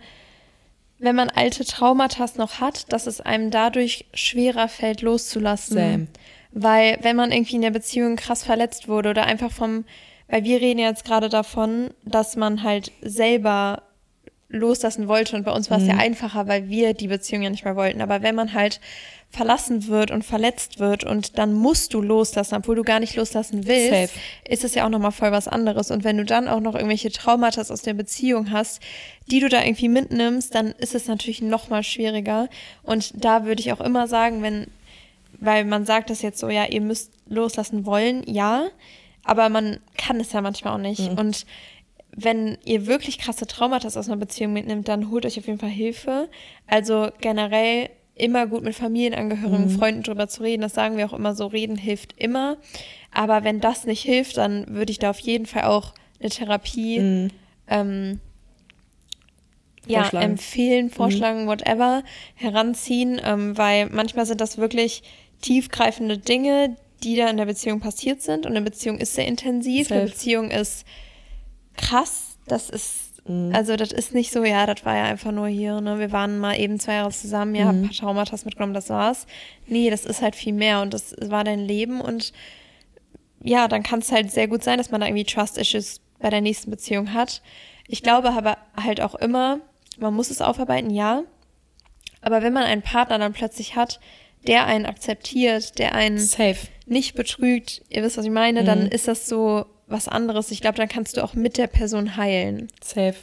[1.01, 5.77] wenn man alte Traumata noch hat, dass es einem dadurch schwerer fällt, loszulassen.
[5.77, 6.07] Same.
[6.53, 9.85] Weil wenn man irgendwie in der Beziehung krass verletzt wurde oder einfach vom,
[10.29, 13.83] weil wir reden jetzt gerade davon, dass man halt selber
[14.51, 16.01] loslassen wollte und bei uns war es ja Mhm.
[16.01, 18.01] einfacher, weil wir die Beziehung ja nicht mehr wollten.
[18.03, 18.81] Aber wenn man halt
[19.33, 23.65] verlassen wird und verletzt wird und dann musst du loslassen, obwohl du gar nicht loslassen
[23.69, 24.21] willst, Safe.
[24.49, 25.93] ist es ja auch nochmal voll was anderes.
[25.93, 28.83] Und wenn du dann auch noch irgendwelche Traumata aus der Beziehung hast,
[29.31, 32.49] die du da irgendwie mitnimmst, dann ist es natürlich nochmal schwieriger.
[32.83, 34.67] Und da würde ich auch immer sagen, wenn,
[35.39, 38.67] weil man sagt das jetzt so, ja, ihr müsst loslassen wollen, ja,
[39.23, 41.09] aber man kann es ja manchmal auch nicht.
[41.17, 41.47] Und
[42.15, 45.71] wenn ihr wirklich krasse Traumata aus einer Beziehung mitnimmt, dann holt euch auf jeden Fall
[45.71, 46.29] Hilfe.
[46.67, 50.63] Also generell immer gut mit Familienangehörigen, Freunden drüber zu reden.
[50.63, 52.59] Das sagen wir auch immer so, reden hilft immer.
[53.13, 57.31] Aber wenn das nicht hilft, dann würde ich da auf jeden Fall auch eine Therapie
[57.69, 58.21] ähm,
[59.87, 60.33] ja, Vorschlagen.
[60.33, 62.03] empfehlen, vorschlagen, whatever,
[62.35, 65.03] heranziehen, ähm, weil manchmal sind das wirklich
[65.41, 68.45] tiefgreifende Dinge, die da in der Beziehung passiert sind.
[68.45, 70.13] Und eine Beziehung ist sehr intensiv, eine Safe.
[70.13, 70.85] Beziehung ist
[71.81, 72.37] krass.
[72.47, 73.23] Das ist,
[73.53, 75.99] also das ist nicht so, ja, das war ja einfach nur hier, ne?
[75.99, 79.27] Wir waren mal eben zwei Jahre zusammen, ja, hab ein paar Traumata mitgenommen, das war's.
[79.67, 82.33] Nee, das ist halt viel mehr und das war dein Leben und
[83.43, 86.41] ja, dann kann es halt sehr gut sein, dass man da irgendwie Trust-Issues bei der
[86.41, 87.43] nächsten Beziehung hat.
[87.87, 89.61] Ich glaube aber halt auch immer,
[89.99, 91.23] man muss es aufarbeiten, ja.
[92.21, 94.01] Aber wenn man einen Partner dann plötzlich hat,
[94.47, 96.57] der einen akzeptiert, der einen Safe.
[96.87, 100.51] nicht betrügt, ihr wisst, was ich meine, dann ist das so was anderes.
[100.51, 102.69] Ich glaube, dann kannst du auch mit der Person heilen.
[102.83, 103.17] Safe.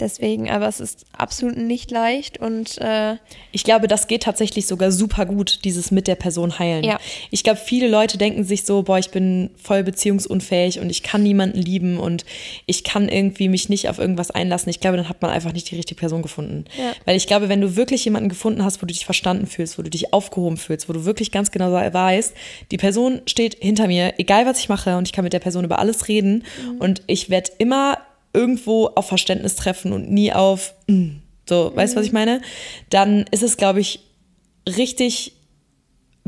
[0.00, 3.16] Deswegen, aber es ist absolut nicht leicht und äh,
[3.52, 6.82] Ich glaube, das geht tatsächlich sogar super gut, dieses mit der Person heilen.
[6.82, 6.98] Ja.
[7.30, 11.22] Ich glaube, viele Leute denken sich so, boah, ich bin voll beziehungsunfähig und ich kann
[11.22, 12.24] niemanden lieben und
[12.66, 14.68] ich kann irgendwie mich nicht auf irgendwas einlassen.
[14.70, 16.64] Ich glaube, dann hat man einfach nicht die richtige Person gefunden.
[16.76, 16.92] Ja.
[17.04, 19.82] Weil ich glaube, wenn du wirklich jemanden gefunden hast, wo du dich verstanden fühlst, wo
[19.82, 22.34] du dich aufgehoben fühlst, wo du wirklich ganz genau weißt,
[22.72, 25.64] die Person steht hinter mir, egal was ich mache und ich kann mit der Person
[25.64, 26.44] über alles reden
[26.80, 27.98] und ich werde immer
[28.34, 31.10] irgendwo auf Verständnis treffen und nie auf mm,
[31.48, 32.40] so, weißt du, was ich meine?
[32.90, 34.00] Dann ist es, glaube ich,
[34.68, 35.32] richtig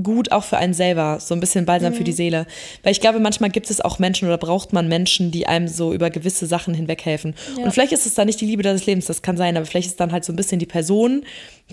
[0.03, 2.47] gut auch für einen selber, so ein bisschen Balsam für die Seele.
[2.83, 5.95] Weil ich glaube, manchmal gibt es auch Menschen oder braucht man Menschen, die einem so
[5.95, 7.35] über gewisse Sachen hinweghelfen.
[7.57, 9.87] Und vielleicht ist es dann nicht die Liebe deines Lebens, das kann sein, aber vielleicht
[9.87, 11.25] ist es dann halt so ein bisschen die Person,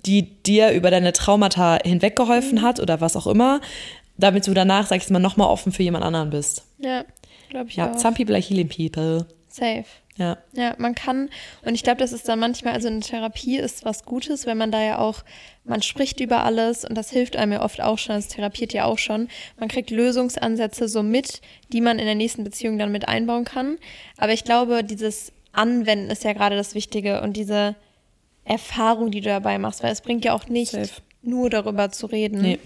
[0.06, 3.60] die dir über deine Traumata hinweggeholfen hat oder was auch immer,
[4.18, 6.64] damit du danach, sag ich mal, nochmal offen für jemand anderen bist.
[6.80, 7.04] ja,
[7.50, 8.00] glaube ich Ja, auch.
[8.00, 9.26] some people are healing people.
[9.50, 9.84] Safe.
[10.18, 10.38] Ja.
[10.54, 11.30] Ja, man kann,
[11.66, 14.72] und ich glaube, das ist dann manchmal, also eine Therapie ist was Gutes, wenn man
[14.72, 15.24] da ja auch,
[15.64, 18.86] man spricht über alles und das hilft einem ja oft auch schon, das therapiert ja
[18.86, 19.30] auch schon.
[19.58, 21.42] Man kriegt Lösungsansätze so mit,
[21.72, 23.78] die man in der nächsten Beziehung dann mit einbauen kann.
[24.18, 27.76] Aber ich glaube, dieses Anwenden ist ja gerade das Wichtige und diese
[28.46, 30.90] Erfahrung, die du dabei machst, weil es bringt ja auch nicht Safe.
[31.22, 32.42] nur darüber zu reden.
[32.42, 32.60] Nee.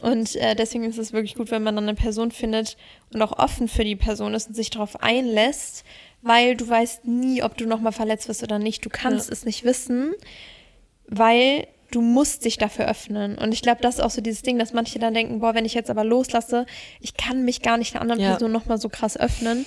[0.00, 2.76] Und äh, deswegen ist es wirklich gut, wenn man dann eine Person findet
[3.12, 5.84] und auch offen für die Person ist und sich darauf einlässt,
[6.22, 8.84] weil du weißt nie, ob du nochmal verletzt wirst oder nicht.
[8.84, 9.32] Du kannst Ja.
[9.32, 10.12] es nicht wissen,
[11.06, 13.36] weil du musst dich dafür öffnen.
[13.36, 15.64] Und ich glaube, das ist auch so dieses Ding, dass manche dann denken, boah, wenn
[15.66, 16.64] ich jetzt aber loslasse,
[17.00, 18.30] ich kann mich gar nicht einer anderen Ja.
[18.30, 19.66] Person nochmal so krass öffnen.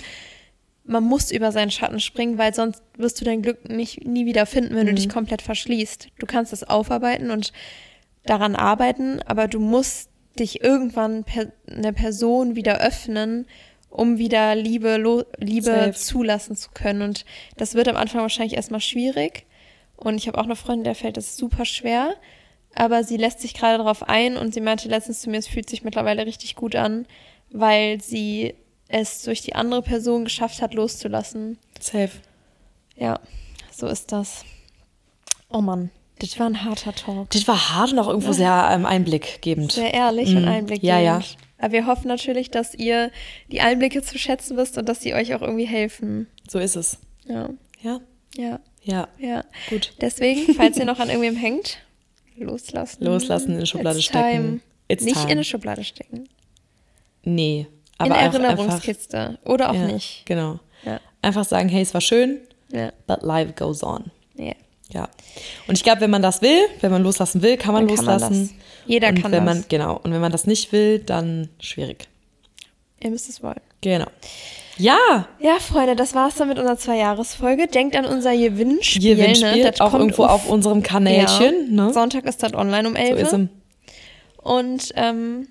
[0.84, 4.46] Man muss über seinen Schatten springen, weil sonst wirst du dein Glück nicht, nie wieder
[4.46, 6.08] finden, wenn du dich komplett verschließt.
[6.18, 7.52] Du kannst es aufarbeiten und
[8.24, 13.46] daran arbeiten, aber du musst dich irgendwann per, eine Person wieder öffnen,
[13.96, 15.92] um wieder Liebe, lo, Liebe Safe.
[15.92, 17.02] zulassen zu können.
[17.02, 17.24] Und
[17.56, 19.46] das wird am Anfang wahrscheinlich erstmal schwierig.
[19.96, 22.14] Und ich habe auch eine Freundin, der fällt das super schwer.
[22.74, 25.70] Aber sie lässt sich gerade darauf ein und sie meinte letztens zu mir, es fühlt
[25.70, 27.06] sich mittlerweile richtig gut an,
[27.50, 28.54] weil sie
[28.88, 31.58] es durch die andere Person geschafft hat, loszulassen.
[31.80, 32.10] Safe.
[32.96, 33.18] Ja,
[33.72, 34.44] so ist das.
[35.48, 37.30] Oh Mann, das war ein harter Talk.
[37.30, 39.72] Das war hart und auch irgendwo sehr ähm, einblickgebend.
[39.72, 40.48] Sehr ehrlich und Mhm.
[40.48, 40.82] einblickgebend.
[40.82, 41.22] Ja, ja.
[41.58, 43.10] Aber wir hoffen natürlich, dass ihr
[43.50, 46.26] die Einblicke zu schätzen wisst und dass sie euch auch irgendwie helfen.
[46.48, 46.98] So ist es.
[47.24, 47.50] Ja,
[47.82, 48.00] Ja.
[48.36, 49.08] ja, Ja.
[49.18, 49.44] ja.
[49.70, 49.94] Gut.
[50.00, 51.78] Deswegen, falls ihr noch an irgendwem hängt,
[52.36, 53.04] loslassen.
[53.04, 54.60] Loslassen, in eine Schublade It's stecken.
[54.88, 55.26] It's nicht time.
[55.26, 56.28] in eine Schublade stecken.
[57.24, 57.60] Nee.
[57.60, 57.66] in
[57.98, 59.38] Aber einfach, Erinnerungskiste.
[59.44, 60.24] Oder auch ja, nicht.
[60.26, 60.60] Genau.
[60.84, 61.00] Ja.
[61.22, 62.40] Einfach sagen, hey, es war schön,
[63.06, 64.10] but life goes on.
[64.36, 64.52] ja.
[64.92, 65.08] Ja.
[65.66, 68.04] Und ich glaube, wenn man das will, wenn man loslassen will, kann man Dann kann
[68.04, 68.54] man loslassen.
[68.86, 69.54] Jeder und kann wenn das.
[69.56, 70.00] Man, genau.
[70.02, 72.08] Und wenn man das nicht will, dann schwierig.
[73.00, 73.60] Ihr müsst es wollen.
[73.80, 74.06] Genau.
[74.78, 77.66] Ja, Ja, Freunde, das war's dann mit unserer Zwei-Jahres-Folge.
[77.66, 79.16] Denkt an unser Gewinnspiel.
[79.16, 79.70] Gewinnspiel, ne?
[79.70, 81.76] Das auch irgendwo auf unserem Kanälchen.
[81.76, 81.86] Ja.
[81.86, 81.92] Ne?
[81.92, 83.48] Sonntag ist das online um So 11 ist es.
[84.42, 85.48] Und ähm,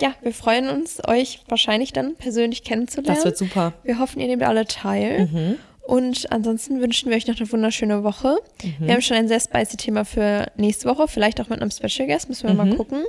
[0.00, 3.16] ja, wir freuen uns, euch wahrscheinlich dann persönlich kennenzulernen.
[3.16, 3.74] Das wird super.
[3.82, 5.26] Wir hoffen, ihr nehmt alle teil.
[5.26, 5.56] Mhm.
[5.86, 8.36] Und ansonsten wünschen wir euch noch eine wunderschöne Woche.
[8.62, 8.74] Mhm.
[8.86, 12.08] Wir haben schon ein sehr spicy Thema für nächste Woche, vielleicht auch mit einem Special
[12.08, 12.70] Guest, müssen wir Mhm.
[12.70, 13.04] mal gucken.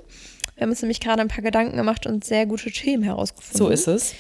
[0.56, 3.58] Wir haben uns nämlich gerade ein paar Gedanken gemacht und sehr gute Themen herausgefunden.
[3.58, 4.14] So ist es.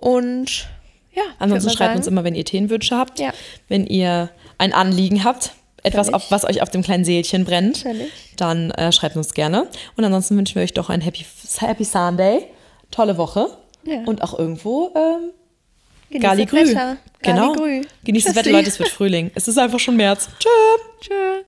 [0.00, 0.68] Und
[1.14, 3.32] ja, Ansonsten schreibt uns sagen, immer, wenn ihr Themenwünsche habt, Ja.
[3.68, 5.52] wenn ihr ein Anliegen habt,
[5.82, 8.10] etwas, auf, was euch auf dem kleinen Seelchen brennt, Völlig.
[8.36, 9.66] dann äh, schreibt uns gerne.
[9.96, 11.24] Und ansonsten wünschen wir euch doch ein Happy,
[11.58, 12.46] Happy Sunday,
[12.90, 13.48] tolle Woche
[13.84, 13.98] Ja.
[14.06, 15.30] und auch irgendwo ähm,
[16.14, 16.96] Genießt Gali Grü.
[17.22, 17.56] Genau.
[18.04, 18.52] Genießt das Wetter.
[18.52, 19.32] Leute, es wird Frühling.
[19.34, 20.28] Es ist einfach schon März.
[20.38, 20.48] Tschö.
[21.00, 21.42] Tschö.